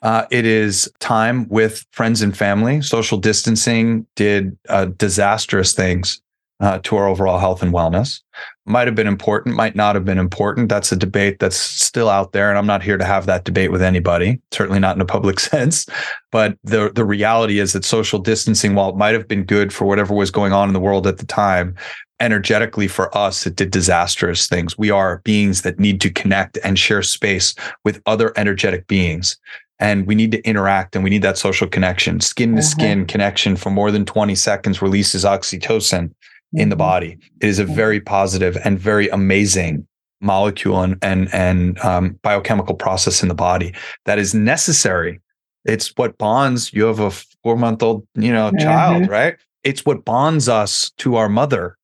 Uh, 0.02 0.26
it 0.30 0.44
is 0.44 0.90
time 0.98 1.48
with 1.48 1.86
friends 1.92 2.22
and 2.22 2.36
family. 2.36 2.82
Social 2.82 3.18
distancing 3.18 4.06
did 4.16 4.58
uh, 4.68 4.86
disastrous 4.86 5.74
things 5.74 6.20
uh, 6.60 6.78
to 6.84 6.96
our 6.96 7.08
overall 7.08 7.38
health 7.38 7.62
and 7.62 7.72
wellness. 7.72 8.20
Might 8.66 8.86
have 8.86 8.94
been 8.94 9.08
important, 9.08 9.56
might 9.56 9.74
not 9.74 9.96
have 9.96 10.04
been 10.04 10.18
important. 10.18 10.68
That's 10.68 10.92
a 10.92 10.96
debate 10.96 11.38
that's 11.40 11.56
still 11.56 12.08
out 12.08 12.32
there, 12.32 12.48
and 12.48 12.58
I'm 12.58 12.66
not 12.66 12.82
here 12.82 12.96
to 12.96 13.04
have 13.04 13.26
that 13.26 13.44
debate 13.44 13.72
with 13.72 13.82
anybody. 13.82 14.40
Certainly 14.52 14.80
not 14.80 14.96
in 14.96 15.02
a 15.02 15.06
public 15.06 15.40
sense. 15.52 15.86
But 16.30 16.56
the 16.62 16.92
the 16.94 17.04
reality 17.04 17.58
is 17.58 17.72
that 17.72 17.84
social 17.84 18.18
distancing, 18.18 18.74
while 18.74 18.90
it 18.90 18.96
might 18.96 19.14
have 19.14 19.26
been 19.26 19.44
good 19.44 19.72
for 19.72 19.84
whatever 19.84 20.14
was 20.14 20.30
going 20.30 20.52
on 20.52 20.68
in 20.68 20.74
the 20.74 20.80
world 20.80 21.06
at 21.06 21.18
the 21.18 21.26
time, 21.26 21.74
energetically 22.22 22.86
for 22.86 23.14
us, 23.18 23.46
it 23.46 23.56
did 23.56 23.72
disastrous 23.72 24.46
things. 24.46 24.78
We 24.78 24.90
are 24.90 25.20
beings 25.24 25.62
that 25.62 25.80
need 25.80 26.00
to 26.02 26.10
connect 26.10 26.56
and 26.62 26.78
share 26.78 27.02
space 27.02 27.54
with 27.84 28.00
other 28.06 28.32
energetic 28.36 28.86
beings. 28.86 29.36
And 29.80 30.06
we 30.06 30.14
need 30.14 30.30
to 30.30 30.40
interact 30.42 30.94
and 30.94 31.02
we 31.02 31.10
need 31.10 31.22
that 31.22 31.36
social 31.36 31.66
connection. 31.66 32.20
Skin 32.20 32.54
to 32.54 32.62
skin 32.62 33.00
mm-hmm. 33.00 33.06
connection 33.06 33.56
for 33.56 33.70
more 33.70 33.90
than 33.90 34.06
20 34.06 34.36
seconds 34.36 34.80
releases 34.80 35.24
oxytocin. 35.24 36.12
In 36.54 36.68
the 36.68 36.74
mm-hmm. 36.74 36.78
body. 36.78 37.18
It 37.40 37.48
is 37.48 37.58
a 37.58 37.64
mm-hmm. 37.64 37.74
very 37.74 38.00
positive 38.00 38.56
and 38.64 38.78
very 38.78 39.08
amazing 39.08 39.86
molecule 40.20 40.80
and, 40.80 40.96
and, 41.02 41.32
and 41.34 41.78
um, 41.80 42.18
biochemical 42.22 42.74
process 42.74 43.22
in 43.22 43.28
the 43.28 43.34
body 43.34 43.74
that 44.04 44.18
is 44.18 44.34
necessary. 44.34 45.20
It's 45.64 45.92
what 45.96 46.16
bonds. 46.18 46.72
You 46.72 46.84
have 46.84 47.00
a 47.00 47.10
four 47.10 47.56
month 47.56 47.82
old, 47.82 48.06
you 48.14 48.32
know, 48.32 48.50
child, 48.58 49.02
mm-hmm. 49.02 49.10
right? 49.10 49.36
It's 49.64 49.84
what 49.84 50.04
bonds 50.04 50.48
us 50.48 50.90
to 50.98 51.16
our 51.16 51.28
mother 51.28 51.76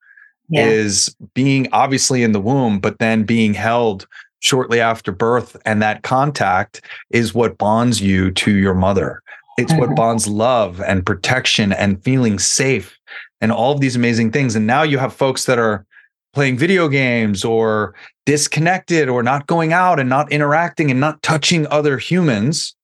yeah. 0.48 0.64
is 0.64 1.14
being 1.35 1.68
obviously 1.72 2.22
in 2.22 2.33
the 2.33 2.40
womb, 2.40 2.81
but 2.81 2.98
then 2.98 3.24
being 3.24 3.54
held 3.54 4.07
shortly 4.40 4.81
after 4.81 5.12
birth. 5.12 5.57
And 5.64 5.83
that 5.83 6.02
contact 6.02 6.81
is 7.11 7.35
what 7.35 7.59
bonds 7.59 8.00
you 8.00 8.31
to 8.33 8.57
your 8.57 8.74
mother. 8.74 9.22
It's 9.59 9.72
mm-hmm. 9.72 9.81
what 9.81 9.96
bonds 9.96 10.26
love 10.26 10.81
and 10.81 11.04
protection 11.04 11.72
and 11.72 12.02
feeling 12.02 12.38
safe 12.38 12.97
and 13.40 13.53
all 13.53 13.72
of 13.72 13.81
these 13.81 13.96
amazing 13.96 14.33
things. 14.33 14.57
And 14.57 14.66
now 14.66 14.83
you 14.83 14.98
have 14.98 15.12
folks 15.12 15.44
that 15.46 15.59
are 15.59 15.87
playing 16.33 16.59
video 16.59 16.88
games 16.88 17.44
or 17.44 17.94
disconnected 18.27 19.09
or 19.09 19.22
not 19.22 19.46
going 19.46 19.72
out 19.72 19.98
and 19.98 20.09
not 20.09 20.31
interacting 20.31 20.90
and 20.90 21.01
not 21.01 21.22
touching 21.22 21.66
other 21.68 21.98
humans. 21.98 22.74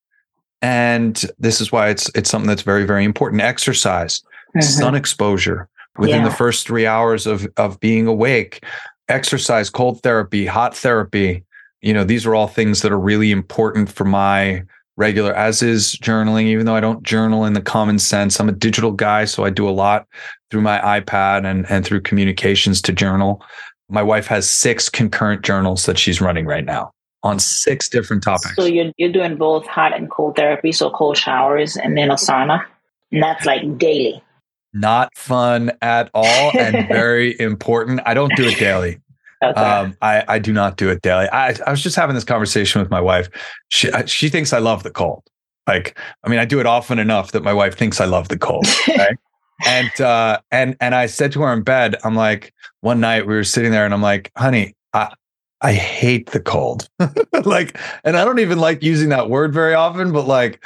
And 0.62 1.23
this 1.38 1.61
is 1.61 1.71
why 1.71 1.90
it's 1.90 2.11
it's 2.14 2.31
something 2.31 2.49
that's 2.49 2.62
very, 2.62 2.85
very 2.85 3.05
important. 3.05 3.43
Exercise, 3.43 4.21
mm-hmm. 4.57 4.61
sun 4.61 4.95
exposure, 4.95 5.69
within 5.99 6.23
yeah. 6.23 6.29
the 6.29 6.35
first 6.35 6.67
three 6.67 6.87
hours 6.87 7.27
of 7.27 7.47
of 7.57 7.79
being 7.81 8.07
awake 8.07 8.64
exercise 9.11 9.69
cold 9.69 10.03
therapy 10.03 10.47
hot 10.47 10.75
therapy 10.75 11.45
you 11.85 11.93
know, 11.93 12.03
these 12.03 12.25
are 12.25 12.35
all 12.35 12.49
things 12.49 12.81
that 12.81 12.93
are 12.93 12.99
really 12.99 13.31
important 13.31 13.93
for 13.93 14.05
my 14.05 14.64
regular, 14.97 15.35
as 15.35 15.62
is 15.62 15.97
journaling, 15.97 16.45
even 16.45 16.64
though 16.64 16.75
I 16.75 16.81
don't 16.81 17.03
journal 17.03 17.45
in 17.45 17.53
the 17.53 17.61
common 17.61 17.99
sense. 17.99 18.40
I'm 18.40 18.49
a 18.49 18.53
digital 18.53 18.90
guy, 18.90 19.27
so 19.27 19.45
I 19.45 19.51
do 19.51 19.69
a 19.69 19.71
lot 19.71 20.09
through 20.55 20.61
my 20.61 20.79
iPad 21.01 21.45
and, 21.45 21.69
and 21.69 21.85
through 21.85 22.01
communications 22.01 22.81
to 22.81 22.93
journal. 22.93 23.43
My 23.88 24.05
wife 24.05 24.29
has 24.29 24.49
six 24.49 24.88
concurrent 24.88 25.43
journals 25.43 25.85
that 25.87 25.99
she's 25.99 26.21
running 26.21 26.47
right 26.47 26.64
now 26.64 26.93
on 27.25 27.40
six 27.40 27.88
different 27.88 28.23
topics. 28.23 28.55
So 28.55 28.64
you're, 28.64 28.93
you're 28.97 29.11
doing 29.11 29.35
both 29.35 29.67
hot 29.67 29.97
and 29.97 30.09
cold 30.09 30.37
therapy, 30.37 30.71
so 30.71 30.90
cold 30.90 31.19
showers 31.19 31.77
and 31.77 31.99
then 31.99 32.09
a 32.09 32.14
sauna. 32.14 32.64
And 33.11 33.21
that's 33.21 33.45
like 33.45 33.79
daily. 33.79 34.23
Not 34.73 35.11
fun 35.17 35.73
at 35.83 36.09
all 36.14 36.53
and 36.57 36.87
very 36.88 37.35
important. 37.40 38.01
I 38.07 38.14
don't 38.14 38.33
do 38.37 38.45
it 38.45 38.57
daily. 38.57 39.01
Okay. 39.43 39.61
Um, 39.61 39.97
I, 40.03 40.23
I 40.29 40.38
do 40.38 40.53
not 40.53 40.77
do 40.77 40.88
it 40.88 41.03
daily. 41.03 41.27
I, 41.31 41.57
I 41.67 41.71
was 41.73 41.83
just 41.83 41.97
having 41.97 42.14
this 42.14 42.23
conversation 42.23 42.81
with 42.81 42.93
my 42.93 43.01
wife. 43.01 43.29
She, 43.71 43.90
she 44.07 44.29
thinks 44.29 44.53
I 44.53 44.59
love 44.59 44.85
the 44.85 44.93
cold. 44.93 45.25
Like, 45.67 45.99
I 46.23 46.29
mean, 46.29 46.38
I 46.38 46.45
do 46.45 46.61
it 46.61 46.67
often 46.67 47.01
enough 47.01 47.33
that 47.33 47.43
my 47.43 47.53
wife 47.53 47.77
thinks 47.77 48.01
I 48.01 48.05
love 48.05 48.29
the 48.29 48.38
cold. 48.38 48.67
Right. 48.97 49.17
And, 49.67 50.01
uh, 50.01 50.40
and, 50.51 50.77
and 50.81 50.95
I 50.95 51.07
said 51.07 51.33
to 51.33 51.43
her 51.43 51.53
in 51.53 51.62
bed, 51.62 51.97
I'm 52.05 52.14
like, 52.14 52.53
one 52.81 53.01
night 53.01 53.27
we 53.27 53.35
were 53.35 53.45
sitting 53.45 53.71
there 53.71 53.85
and 53.85 53.95
I'm 53.95 54.03
like, 54.03 54.31
honey, 54.37 54.75
I, 54.93 55.12
I 55.61 55.73
hate 55.73 56.31
the 56.31 56.40
cold. 56.40 56.88
like, 57.45 57.79
and 58.05 58.17
I 58.17 58.25
don't 58.25 58.40
even 58.40 58.59
like 58.59 58.83
using 58.83 59.09
that 59.11 59.31
word 59.31 59.53
very 59.55 59.75
often, 59.75 60.12
but 60.12 60.27
like, 60.27 60.64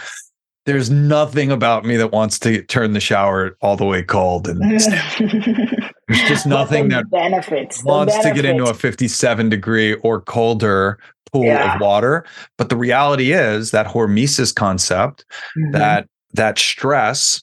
there's 0.69 0.91
nothing 0.91 1.51
about 1.51 1.87
me 1.87 1.97
that 1.97 2.13
wants 2.13 2.39
to 2.39 2.63
turn 2.65 2.93
the 2.93 3.01
shower 3.01 3.57
all 3.63 3.75
the 3.75 3.87
way 3.87 4.03
cold 4.03 4.47
and 4.47 4.61
there's 4.71 6.29
just 6.29 6.47
nothing 6.47 6.91
that 6.91 7.09
benefits 7.11 7.83
wants 7.85 8.13
benefits. 8.13 8.37
to 8.37 8.43
get 8.43 8.45
into 8.45 8.69
a 8.69 8.75
57 8.75 9.49
degree 9.49 9.95
or 9.95 10.21
colder 10.21 10.99
pool 11.33 11.47
yeah. 11.47 11.75
of 11.75 11.81
water 11.81 12.23
but 12.59 12.69
the 12.69 12.77
reality 12.77 13.33
is 13.33 13.71
that 13.71 13.87
hormesis 13.87 14.55
concept 14.55 15.25
mm-hmm. 15.57 15.71
that 15.73 16.07
that 16.35 16.59
stress 16.59 17.43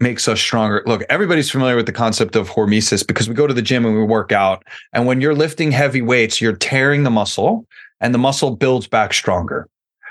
makes 0.00 0.28
us 0.28 0.40
stronger. 0.40 0.82
Look 0.86 1.02
everybody's 1.08 1.50
familiar 1.50 1.76
with 1.76 1.86
the 1.86 1.92
concept 1.92 2.36
of 2.36 2.48
hormesis 2.48 3.06
because 3.06 3.28
we 3.28 3.34
go 3.34 3.46
to 3.46 3.54
the 3.54 3.62
gym 3.62 3.84
and 3.84 3.94
we 3.94 4.02
work 4.02 4.32
out. 4.32 4.64
And 4.92 5.06
when 5.06 5.20
you're 5.20 5.34
lifting 5.34 5.70
heavy 5.70 6.02
weights 6.02 6.40
you're 6.40 6.56
tearing 6.56 7.02
the 7.02 7.10
muscle 7.10 7.66
and 8.00 8.14
the 8.14 8.18
muscle 8.18 8.56
builds 8.56 8.86
back 8.86 9.12
stronger. 9.12 9.68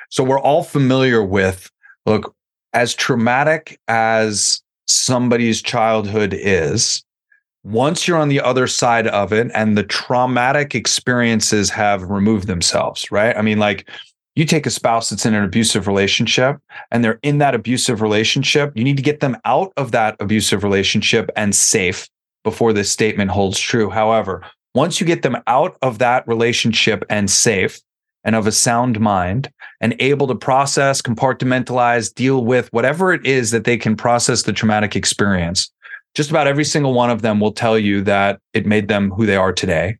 So 0.10 0.24
we're 0.24 0.40
all 0.40 0.64
familiar 0.64 1.24
with 1.24 1.70
look 2.06 2.36
as 2.74 2.94
traumatic 2.94 3.80
as 3.88 4.62
somebody's 4.86 5.62
childhood 5.62 6.36
is, 6.38 7.04
once 7.64 8.08
you're 8.08 8.18
on 8.18 8.30
the 8.30 8.42
other 8.42 8.68
side 8.68 9.08
of 9.08 9.34
it 9.34 9.52
and 9.54 9.78
the 9.78 9.84
traumatic 9.84 10.76
experiences 10.76 11.70
have 11.70 12.04
removed 12.04 12.48
themselves, 12.48 13.12
right? 13.12 13.36
I 13.36 13.42
mean, 13.42 13.60
like 13.60 13.90
you 14.40 14.46
take 14.46 14.66
a 14.66 14.72
spouse 14.72 15.10
that's 15.10 15.26
in 15.26 15.34
an 15.34 15.44
abusive 15.44 15.88
relationship 15.88 16.58
and 16.92 17.04
they're 17.04 17.20
in 17.24 17.40
that 17.40 17.56
abusive 17.56 18.02
relationship, 18.02 18.72
you 18.76 18.84
need 18.84 18.98
to 18.98 19.04
get 19.04 19.20
them 19.20 19.38
out 19.46 19.74
of 19.78 19.92
that 19.92 20.16
abusive 20.20 20.64
relationship 20.64 21.30
and 21.36 21.54
safe 21.56 22.08
before 22.44 22.74
this 22.74 22.92
statement 22.92 23.32
holds 23.32 23.60
true. 23.60 23.90
However, 23.90 24.44
once 24.74 25.02
you 25.02 25.06
get 25.06 25.24
them 25.24 25.38
out 25.48 25.78
of 25.82 26.00
that 26.00 26.28
relationship 26.28 27.04
and 27.10 27.30
safe, 27.30 27.82
and 28.24 28.36
of 28.36 28.48
a 28.48 28.52
sound 28.52 29.00
mind 29.00 29.52
and 29.82 29.96
able 30.00 30.28
to 30.28 30.36
process, 30.36 31.02
compartmentalize, 31.02 32.14
deal 32.14 32.44
with 32.44 32.72
whatever 32.74 33.14
it 33.14 33.26
is 33.26 33.52
that 33.52 33.64
they 33.64 33.78
can 33.78 33.96
process 33.96 34.44
the 34.44 34.54
traumatic 34.54 34.96
experience. 34.96 35.72
Just 36.16 36.30
about 36.30 36.48
every 36.48 36.66
single 36.66 36.94
one 36.94 37.10
of 37.10 37.22
them 37.22 37.40
will 37.40 37.54
tell 37.54 37.78
you 37.78 38.02
that 38.04 38.40
it 38.54 38.66
made 38.66 38.88
them 38.88 39.12
who 39.12 39.26
they 39.26 39.36
are 39.36 39.54
today 39.54 39.98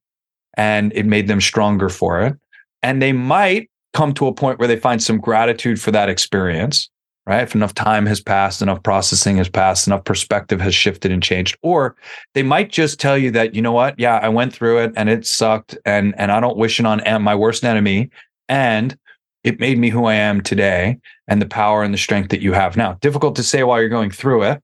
and 0.56 0.92
it 0.94 1.06
made 1.06 1.28
them 1.28 1.40
stronger 1.40 1.88
for 1.88 2.22
it. 2.22 2.36
And 2.84 3.02
they 3.02 3.14
might 3.14 3.70
come 3.94 4.14
to 4.14 4.28
a 4.28 4.34
point 4.34 4.60
where 4.60 4.68
they 4.68 4.80
find 4.80 5.02
some 5.02 5.20
gratitude 5.20 5.82
for 5.82 5.92
that 5.92 6.10
experience 6.10 6.90
right? 7.30 7.44
If 7.44 7.54
enough 7.54 7.76
time 7.76 8.08
has 8.08 8.20
passed, 8.20 8.64
enough 8.64 8.82
processing 8.82 9.38
has 9.38 9.48
passed, 9.48 9.86
enough 9.86 10.04
perspective 10.04 10.60
has 10.62 10.74
shifted 10.74 11.12
and 11.12 11.22
changed. 11.22 11.56
Or 11.62 11.96
they 12.34 12.42
might 12.42 12.72
just 12.72 13.00
tell 13.00 13.20
you 13.20 13.30
that, 13.32 13.54
you 13.54 13.62
know 13.62 13.72
what? 13.72 14.00
Yeah, 14.00 14.18
I 14.18 14.30
went 14.30 14.52
through 14.52 14.80
it 14.80 14.94
and 14.96 15.10
it 15.10 15.28
sucked 15.28 15.78
and 15.86 16.16
and 16.18 16.32
I 16.32 16.40
don't 16.40 16.58
wish 16.58 16.80
it 16.80 16.88
on 16.88 17.22
my 17.22 17.36
worst 17.36 17.64
enemy. 17.64 18.10
And 18.48 18.98
it 19.44 19.60
made 19.60 19.78
me 19.78 19.90
who 19.90 20.06
I 20.06 20.16
am 20.16 20.42
today 20.42 20.98
and 21.28 21.40
the 21.40 21.46
power 21.46 21.84
and 21.84 21.94
the 21.94 22.00
strength 22.00 22.30
that 22.32 22.42
you 22.42 22.54
have 22.54 22.76
now. 22.76 22.94
Difficult 22.94 23.36
to 23.36 23.44
say 23.44 23.62
while 23.62 23.80
you're 23.80 23.90
going 23.90 24.10
through 24.10 24.44
it. 24.44 24.64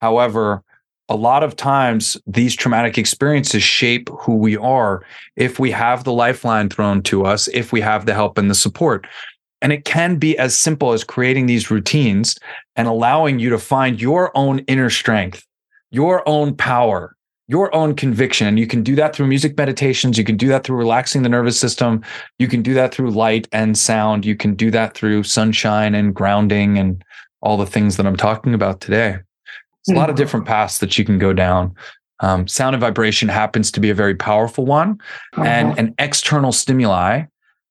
However, 0.00 0.64
a 1.10 1.16
lot 1.16 1.42
of 1.42 1.56
times 1.56 2.16
these 2.24 2.54
traumatic 2.54 2.96
experiences 2.96 3.64
shape 3.64 4.08
who 4.20 4.36
we 4.36 4.56
are 4.56 5.04
if 5.34 5.58
we 5.58 5.72
have 5.72 6.04
the 6.04 6.12
lifeline 6.12 6.68
thrown 6.68 7.02
to 7.02 7.26
us, 7.26 7.48
if 7.48 7.72
we 7.72 7.80
have 7.80 8.06
the 8.06 8.14
help 8.14 8.38
and 8.38 8.48
the 8.48 8.54
support. 8.54 9.06
And 9.60 9.72
it 9.72 9.84
can 9.84 10.16
be 10.16 10.38
as 10.38 10.56
simple 10.56 10.92
as 10.92 11.02
creating 11.02 11.46
these 11.46 11.70
routines 11.70 12.38
and 12.76 12.86
allowing 12.86 13.40
you 13.40 13.50
to 13.50 13.58
find 13.58 14.00
your 14.00 14.30
own 14.36 14.60
inner 14.60 14.88
strength, 14.88 15.44
your 15.90 16.26
own 16.28 16.54
power, 16.54 17.16
your 17.48 17.74
own 17.74 17.96
conviction. 17.96 18.46
And 18.46 18.58
you 18.60 18.68
can 18.68 18.84
do 18.84 18.94
that 18.94 19.14
through 19.14 19.26
music 19.26 19.58
meditations. 19.58 20.16
You 20.16 20.24
can 20.24 20.36
do 20.36 20.46
that 20.48 20.62
through 20.62 20.76
relaxing 20.76 21.22
the 21.22 21.28
nervous 21.28 21.58
system. 21.58 22.04
You 22.38 22.46
can 22.46 22.62
do 22.62 22.72
that 22.74 22.94
through 22.94 23.10
light 23.10 23.48
and 23.50 23.76
sound. 23.76 24.24
You 24.24 24.36
can 24.36 24.54
do 24.54 24.70
that 24.70 24.94
through 24.94 25.24
sunshine 25.24 25.96
and 25.96 26.14
grounding 26.14 26.78
and 26.78 27.04
all 27.42 27.56
the 27.56 27.66
things 27.66 27.96
that 27.96 28.06
I'm 28.06 28.16
talking 28.16 28.54
about 28.54 28.80
today. 28.80 29.18
It's 29.90 29.96
a 29.96 29.98
lot 29.98 30.08
of 30.08 30.14
mm-hmm. 30.14 30.22
different 30.22 30.46
paths 30.46 30.78
that 30.78 30.98
you 30.98 31.04
can 31.04 31.18
go 31.18 31.32
down. 31.32 31.74
Um, 32.20 32.46
sound 32.46 32.74
and 32.74 32.80
vibration 32.80 33.28
happens 33.28 33.72
to 33.72 33.80
be 33.80 33.90
a 33.90 33.94
very 33.94 34.14
powerful 34.14 34.66
one 34.66 35.00
uh-huh. 35.32 35.42
and 35.42 35.78
an 35.78 35.94
external 35.98 36.52
stimuli 36.52 37.24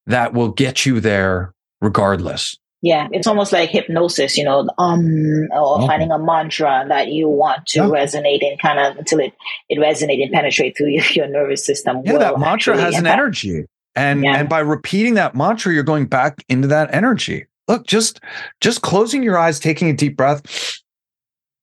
that 0.06 0.32
will 0.34 0.50
get 0.50 0.84
you 0.84 1.00
there 1.00 1.54
regardless. 1.80 2.56
Yeah, 2.82 3.08
it's 3.12 3.26
almost 3.26 3.52
like 3.52 3.68
hypnosis, 3.68 4.38
you 4.38 4.44
know, 4.44 4.66
um, 4.78 5.48
or 5.52 5.86
finding 5.86 6.10
a 6.10 6.18
mantra 6.18 6.86
that 6.88 7.08
you 7.08 7.28
want 7.28 7.66
to 7.68 7.80
yeah. 7.80 7.84
resonate 7.84 8.42
in 8.42 8.56
kind 8.56 8.78
of 8.78 8.96
until 8.96 9.20
it, 9.20 9.34
it 9.68 9.78
resonates 9.78 10.22
and 10.22 10.32
penetrate 10.32 10.76
through 10.78 10.88
your, 10.90 11.04
your 11.12 11.28
nervous 11.28 11.64
system. 11.64 12.02
Yeah, 12.04 12.18
that 12.18 12.38
mantra 12.38 12.76
has 12.78 12.96
impact. 12.96 13.00
an 13.00 13.06
energy. 13.06 13.64
And 13.94 14.24
yeah. 14.24 14.36
and 14.36 14.48
by 14.48 14.60
repeating 14.60 15.14
that 15.14 15.34
mantra, 15.34 15.74
you're 15.74 15.82
going 15.82 16.06
back 16.06 16.42
into 16.48 16.68
that 16.68 16.94
energy. 16.94 17.46
Look, 17.68 17.86
just 17.86 18.20
just 18.60 18.82
closing 18.82 19.22
your 19.22 19.36
eyes, 19.36 19.60
taking 19.60 19.90
a 19.90 19.92
deep 19.92 20.16
breath, 20.16 20.80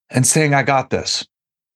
and 0.10 0.26
saying, 0.26 0.54
I 0.54 0.64
got 0.64 0.90
this. 0.90 1.26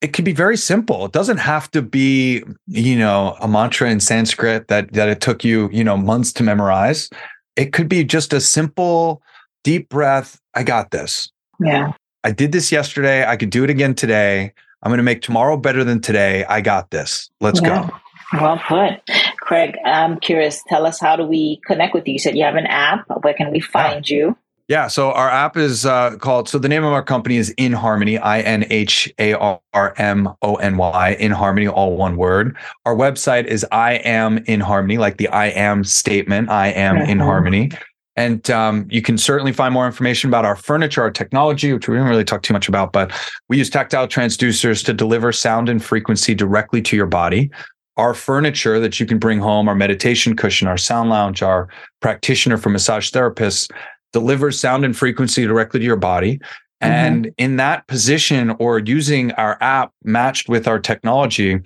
It 0.01 0.13
can 0.13 0.25
be 0.25 0.33
very 0.33 0.57
simple. 0.57 1.05
It 1.05 1.11
doesn't 1.11 1.37
have 1.37 1.69
to 1.71 1.81
be, 1.81 2.43
you 2.67 2.97
know, 2.97 3.37
a 3.39 3.47
mantra 3.47 3.89
in 3.89 3.99
Sanskrit 3.99 4.67
that 4.67 4.93
that 4.93 5.09
it 5.09 5.21
took 5.21 5.43
you, 5.43 5.69
you 5.71 5.83
know, 5.83 5.95
months 5.95 6.33
to 6.33 6.43
memorize 6.43 7.09
it 7.55 7.73
could 7.73 7.89
be 7.89 8.03
just 8.03 8.33
a 8.33 8.41
simple 8.41 9.21
deep 9.63 9.89
breath. 9.89 10.39
I 10.53 10.63
got 10.63 10.91
this. 10.91 11.31
Yeah. 11.59 11.93
I 12.23 12.31
did 12.31 12.51
this 12.51 12.71
yesterday. 12.71 13.25
I 13.25 13.35
could 13.35 13.49
do 13.49 13.63
it 13.63 13.69
again 13.69 13.95
today. 13.95 14.53
I'm 14.83 14.89
going 14.89 14.97
to 14.97 15.03
make 15.03 15.21
tomorrow 15.21 15.57
better 15.57 15.83
than 15.83 16.01
today. 16.01 16.43
I 16.45 16.61
got 16.61 16.91
this. 16.91 17.29
Let's 17.39 17.61
yeah. 17.61 17.87
go. 17.87 17.97
Well 18.39 18.61
put. 18.67 19.01
Craig, 19.37 19.75
I'm 19.85 20.19
curious. 20.19 20.63
Tell 20.69 20.85
us 20.85 20.99
how 20.99 21.15
do 21.15 21.25
we 21.25 21.59
connect 21.65 21.93
with 21.93 22.07
you? 22.07 22.13
You 22.13 22.19
said 22.19 22.37
you 22.37 22.45
have 22.45 22.55
an 22.55 22.67
app. 22.67 23.05
Where 23.21 23.33
can 23.33 23.51
we 23.51 23.59
find 23.59 24.09
yeah. 24.09 24.17
you? 24.17 24.37
Yeah, 24.71 24.87
so 24.87 25.11
our 25.11 25.29
app 25.29 25.57
is 25.57 25.85
uh, 25.85 26.15
called. 26.15 26.47
So 26.47 26.57
the 26.57 26.69
name 26.69 26.85
of 26.85 26.93
our 26.93 27.03
company 27.03 27.35
is 27.35 27.49
In 27.57 27.73
Harmony, 27.73 28.17
I 28.17 28.39
N 28.39 28.65
H 28.69 29.13
A 29.19 29.33
R 29.33 29.93
M 29.97 30.29
O 30.43 30.55
N 30.55 30.77
Y, 30.77 31.17
In 31.19 31.33
Harmony, 31.33 31.67
all 31.67 31.97
one 31.97 32.15
word. 32.15 32.55
Our 32.85 32.95
website 32.95 33.47
is 33.47 33.65
I 33.73 33.95
Am 33.95 34.37
In 34.45 34.61
Harmony, 34.61 34.97
like 34.97 35.17
the 35.17 35.27
I 35.27 35.47
Am 35.47 35.83
statement. 35.83 36.49
I 36.49 36.67
am 36.67 36.95
mm-hmm. 36.95 37.09
in 37.09 37.19
harmony. 37.19 37.71
And 38.15 38.49
um, 38.49 38.87
you 38.89 39.01
can 39.01 39.17
certainly 39.17 39.51
find 39.51 39.73
more 39.73 39.85
information 39.85 40.29
about 40.29 40.45
our 40.45 40.55
furniture, 40.55 41.01
our 41.01 41.11
technology, 41.11 41.73
which 41.73 41.89
we 41.89 41.95
didn't 41.95 42.07
really 42.07 42.23
talk 42.23 42.41
too 42.41 42.53
much 42.53 42.69
about, 42.69 42.93
but 42.93 43.11
we 43.49 43.57
use 43.57 43.69
tactile 43.69 44.07
transducers 44.07 44.85
to 44.85 44.93
deliver 44.93 45.33
sound 45.33 45.67
and 45.67 45.83
frequency 45.83 46.33
directly 46.33 46.81
to 46.83 46.95
your 46.95 47.07
body. 47.07 47.51
Our 47.97 48.13
furniture 48.13 48.79
that 48.79 49.01
you 49.01 49.05
can 49.05 49.19
bring 49.19 49.39
home, 49.39 49.67
our 49.67 49.75
meditation 49.75 50.33
cushion, 50.37 50.69
our 50.69 50.77
sound 50.77 51.09
lounge, 51.09 51.43
our 51.43 51.67
practitioner 51.99 52.55
for 52.55 52.69
massage 52.69 53.11
therapists, 53.11 53.69
delivers 54.13 54.59
sound 54.59 54.85
and 54.85 54.95
frequency 54.95 55.45
directly 55.45 55.79
to 55.79 55.85
your 55.85 55.95
body. 55.95 56.37
Mm-hmm. 56.37 56.91
And 56.91 57.33
in 57.37 57.57
that 57.57 57.87
position 57.87 58.55
or 58.59 58.79
using 58.79 59.31
our 59.33 59.57
app 59.61 59.91
matched 60.03 60.49
with 60.49 60.67
our 60.67 60.79
technology, 60.79 61.61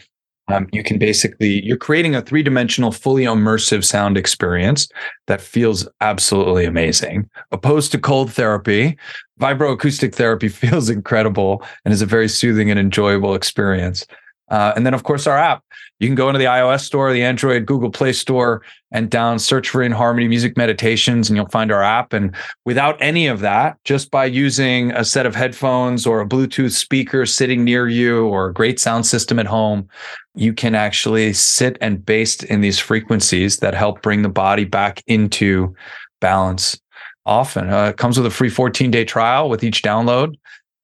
um, 0.47 0.67
you 0.71 0.83
can 0.83 0.99
basically 0.99 1.63
you're 1.63 1.77
creating 1.77 2.15
a 2.15 2.21
three-dimensional 2.21 2.91
fully 2.91 3.23
immersive 3.23 3.83
sound 3.83 4.17
experience 4.17 4.87
that 5.27 5.41
feels 5.41 5.87
absolutely 6.01 6.65
amazing 6.65 7.29
opposed 7.51 7.91
to 7.91 7.97
cold 7.97 8.31
therapy 8.31 8.97
vibroacoustic 9.39 10.13
therapy 10.13 10.47
feels 10.49 10.89
incredible 10.89 11.63
and 11.83 11.93
is 11.93 12.01
a 12.01 12.05
very 12.05 12.29
soothing 12.29 12.69
and 12.69 12.79
enjoyable 12.79 13.33
experience 13.33 14.05
Uh, 14.49 14.73
and 14.75 14.85
then, 14.85 14.93
of 14.93 15.03
course, 15.03 15.25
our 15.25 15.37
app. 15.37 15.63
You 15.99 16.07
can 16.07 16.15
go 16.15 16.27
into 16.27 16.39
the 16.39 16.45
iOS 16.45 16.81
store, 16.81 17.11
the 17.13 17.23
Android, 17.23 17.65
Google 17.65 17.89
Play 17.89 18.11
Store, 18.13 18.61
and 18.91 19.09
down 19.09 19.39
search 19.39 19.69
for 19.69 19.81
In 19.81 19.91
Harmony 19.91 20.27
Music 20.27 20.57
Meditations, 20.57 21.29
and 21.29 21.37
you'll 21.37 21.49
find 21.49 21.71
our 21.71 21.81
app. 21.81 22.13
And 22.13 22.35
without 22.65 23.01
any 23.01 23.27
of 23.27 23.39
that, 23.39 23.77
just 23.85 24.11
by 24.11 24.25
using 24.25 24.91
a 24.91 25.05
set 25.05 25.25
of 25.25 25.35
headphones 25.35 26.05
or 26.05 26.21
a 26.21 26.27
Bluetooth 26.27 26.73
speaker 26.73 27.25
sitting 27.25 27.63
near 27.63 27.87
you 27.87 28.25
or 28.25 28.47
a 28.47 28.53
great 28.53 28.79
sound 28.79 29.05
system 29.05 29.39
at 29.39 29.47
home, 29.47 29.87
you 30.35 30.53
can 30.53 30.75
actually 30.75 31.33
sit 31.33 31.77
and 31.81 32.05
baste 32.05 32.43
in 32.43 32.61
these 32.61 32.77
frequencies 32.77 33.57
that 33.57 33.73
help 33.73 34.01
bring 34.01 34.21
the 34.21 34.29
body 34.29 34.65
back 34.65 35.01
into 35.07 35.73
balance. 36.19 36.79
Often, 37.25 37.71
uh, 37.71 37.85
it 37.85 37.97
comes 37.97 38.17
with 38.17 38.27
a 38.27 38.31
free 38.31 38.49
14 38.49 38.91
day 38.91 39.05
trial 39.05 39.49
with 39.49 39.63
each 39.63 39.81
download 39.81 40.35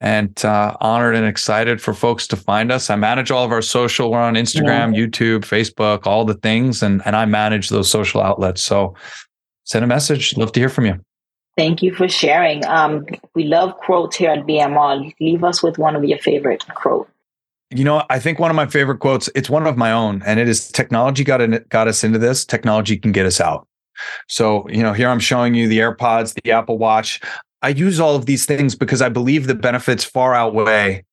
and 0.02 0.44
uh, 0.44 0.76
honored 0.82 1.16
and 1.16 1.28
excited 1.28 1.80
for 1.80 1.94
folks 1.94 2.28
to 2.28 2.36
find 2.36 2.72
us. 2.72 2.90
I 2.90 2.96
manage 2.96 3.30
all 3.30 3.46
of 3.46 3.52
our 3.52 3.62
social. 3.62 4.12
We're 4.12 4.20
on 4.20 4.34
Instagram, 4.34 4.96
yeah. 4.96 5.06
YouTube, 5.06 5.42
Facebook, 5.42 6.08
all 6.08 6.26
the 6.26 6.34
things, 6.34 6.84
and 6.84 7.02
and 7.06 7.16
I 7.16 7.26
manage 7.26 7.70
those 7.70 7.90
social 7.90 8.22
outlets. 8.22 8.62
So 8.64 8.96
send 9.64 9.86
a 9.86 9.88
message. 9.88 10.36
Love 10.36 10.52
to 10.54 10.60
hear 10.60 10.70
from 10.70 10.88
you. 10.88 11.00
Thank 11.56 11.84
you 11.84 11.94
for 11.94 12.10
sharing. 12.10 12.66
Um, 12.66 13.06
we 13.36 13.44
love 13.44 13.76
quotes 13.78 14.16
here 14.16 14.32
at 14.32 14.46
BMR. 14.48 15.14
Leave 15.20 15.44
us 15.44 15.62
with 15.62 15.78
one 15.78 15.96
of 15.96 16.04
your 16.04 16.18
favorite 16.18 16.66
quotes. 16.74 17.10
You 17.70 17.84
know, 17.84 18.04
I 18.10 18.20
think 18.20 18.40
one 18.40 18.50
of 18.50 18.56
my 18.56 18.68
favorite 18.68 19.00
quotes. 19.00 19.30
It's 19.36 19.50
one 19.50 19.66
of 19.68 19.78
my 19.78 19.92
own, 19.92 20.24
and 20.26 20.40
it 20.40 20.50
is: 20.50 20.72
"Technology 20.72 21.24
got 21.24 21.42
in, 21.42 21.64
got 21.70 21.88
us 21.88 22.04
into 22.04 22.18
this. 22.18 22.44
Technology 22.44 22.98
can 22.98 23.12
get 23.12 23.28
us 23.28 23.40
out." 23.40 23.68
So, 24.28 24.68
you 24.68 24.82
know, 24.82 24.94
here 24.94 25.10
I'm 25.10 25.20
showing 25.20 25.54
you 25.54 25.68
the 25.68 25.78
AirPods, 25.78 26.34
the 26.42 26.52
Apple 26.52 26.80
Watch. 26.80 27.22
I 27.62 27.69
use 27.69 28.00
all 28.00 28.15
of 28.15 28.26
these 28.26 28.45
things 28.45 28.76
because 28.76 29.02
I 29.02 29.10
believe 29.10 29.47
the 29.47 29.56
benefits 29.56 30.04
far 30.04 30.34
outweigh 30.34 31.06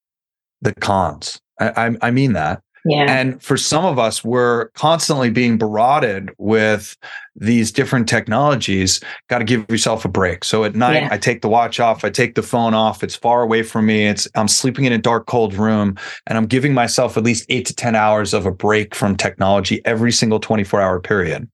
the 0.61 0.73
cons. 0.75 1.39
I, 1.59 1.87
I, 1.87 1.97
I 2.07 2.11
mean 2.11 2.33
that. 2.33 2.61
Yeah. 2.85 3.05
And 3.07 3.41
for 3.41 3.57
some 3.57 3.85
of 3.85 3.99
us, 3.99 4.23
we're 4.23 4.69
constantly 4.69 5.29
being 5.29 5.59
barraged 5.59 6.29
with 6.37 6.95
these 7.35 7.71
different 7.71 8.07
technologies. 8.07 9.01
Got 9.27 9.39
to 9.39 9.43
give 9.43 9.65
yourself 9.69 10.05
a 10.05 10.07
break. 10.07 10.43
So 10.43 10.63
at 10.63 10.75
night, 10.75 11.03
yeah. 11.03 11.09
I 11.11 11.17
take 11.17 11.41
the 11.41 11.49
watch 11.49 11.79
off, 11.79 12.05
I 12.05 12.09
take 12.09 12.35
the 12.35 12.41
phone 12.41 12.73
off. 12.73 13.03
It's 13.03 13.15
far 13.15 13.41
away 13.41 13.63
from 13.63 13.85
me. 13.85 14.07
It's 14.07 14.27
I'm 14.35 14.47
sleeping 14.47 14.85
in 14.85 14.93
a 14.93 14.97
dark, 14.97 15.27
cold 15.27 15.53
room, 15.53 15.97
and 16.25 16.37
I'm 16.37 16.45
giving 16.45 16.73
myself 16.73 17.17
at 17.17 17.23
least 17.23 17.45
eight 17.49 17.65
to 17.67 17.75
ten 17.75 17.95
hours 17.95 18.33
of 18.33 18.45
a 18.45 18.51
break 18.51 18.95
from 18.95 19.15
technology 19.15 19.81
every 19.85 20.11
single 20.11 20.39
24 20.39 20.81
hour 20.81 20.99
period. 20.99 21.49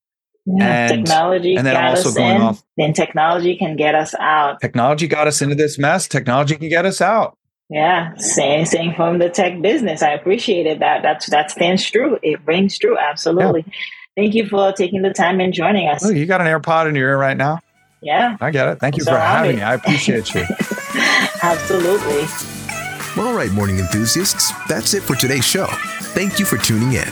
Yeah, 0.46 0.92
and, 0.92 1.06
technology 1.06 1.56
and 1.56 1.66
then 1.66 1.76
also 1.76 2.10
us 2.10 2.16
going 2.16 2.36
in, 2.36 2.42
off. 2.42 2.64
Then 2.78 2.94
technology 2.94 3.58
can 3.58 3.76
get 3.76 3.96
us 3.96 4.14
out. 4.20 4.62
Technology 4.62 5.08
got 5.08 5.28
us 5.28 5.42
into 5.42 5.56
this 5.56 5.80
mess. 5.80 6.08
Technology 6.08 6.56
can 6.56 6.70
get 6.70 6.86
us 6.86 7.02
out. 7.02 7.36
Yeah, 7.70 8.16
same 8.18 8.66
same 8.66 8.94
from 8.94 9.18
the 9.18 9.30
tech 9.30 9.60
business. 9.60 10.04
I 10.04 10.12
appreciated 10.12 10.82
that. 10.82 11.02
That's 11.02 11.28
that 11.32 11.50
stands 11.50 11.90
true. 11.90 12.20
It 12.22 12.46
rings 12.46 12.78
true. 12.78 12.96
Absolutely. 12.96 13.64
Yeah. 13.66 13.74
Thank 14.16 14.36
you 14.36 14.48
for 14.48 14.72
taking 14.72 15.02
the 15.02 15.12
time 15.12 15.40
and 15.40 15.52
joining 15.52 15.90
us. 15.90 16.06
Oh, 16.06 16.12
you 16.12 16.28
got 16.28 16.42
an 16.42 16.48
AirPod 16.48 16.88
in 16.88 16.96
your 16.96 17.10
ear 17.10 17.18
right 17.18 17.36
now. 17.36 17.60
Yeah, 18.02 18.38
I 18.40 18.52
get 18.52 18.68
it. 18.68 18.80
Thank 18.80 18.98
you 18.98 19.04
so 19.04 19.14
for 19.14 19.18
having 19.18 19.56
me. 19.56 19.62
I 19.64 19.74
appreciate 19.74 20.34
you. 20.36 20.44
Absolutely. 21.42 22.28
All 23.18 23.34
right, 23.34 23.52
morning 23.52 23.80
enthusiasts, 23.80 24.52
that's 24.68 24.94
it 24.94 25.02
for 25.02 25.16
today's 25.16 25.46
show. 25.46 25.68
Thank 26.14 26.38
you 26.38 26.46
for 26.46 26.58
tuning 26.58 26.94
in. 26.94 27.08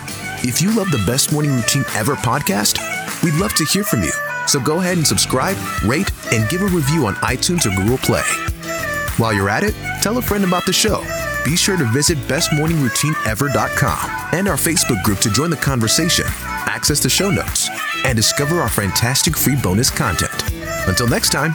If 0.46 0.62
you 0.62 0.76
love 0.76 0.92
the 0.92 1.02
Best 1.08 1.32
Morning 1.32 1.56
Routine 1.56 1.86
Ever 1.96 2.16
podcast, 2.16 2.78
we'd 3.24 3.34
love 3.36 3.54
to 3.56 3.66
hear 3.66 3.84
from 3.84 4.04
you. 4.04 4.12
So 4.48 4.60
go 4.60 4.82
ahead 4.82 4.98
and 4.98 5.08
subscribe, 5.08 5.58
rate, 5.86 6.12
and 6.32 6.50
give 6.50 6.62
a 6.62 6.68
review 6.68 7.06
on 7.06 7.16
iTunes 7.16 7.66
or 7.66 7.76
Google 7.76 7.98
Play. 7.98 8.24
While 9.18 9.34
you're 9.34 9.50
at 9.50 9.64
it, 9.64 9.76
tell 10.02 10.18
a 10.18 10.22
friend 10.22 10.44
about 10.44 10.66
the 10.66 10.74
show. 10.74 11.04
Be 11.46 11.56
sure 11.56 11.78
to 11.78 11.86
visit 11.86 12.18
bestmorningroutineever.com 12.20 14.30
and 14.34 14.48
our 14.48 14.56
Facebook 14.56 15.04
group 15.04 15.20
to 15.20 15.30
join 15.30 15.50
the 15.50 15.58
conversation, 15.58 16.26
access 16.28 17.02
the 17.02 17.10
show 17.10 17.30
notes, 17.30 17.70
and 18.06 18.16
discover 18.16 18.60
our 18.60 18.70
fantastic 18.70 19.38
free 19.38 19.56
bonus 19.62 19.90
content. 19.90 20.52
Until 20.88 21.08
next 21.08 21.32
time, 21.32 21.54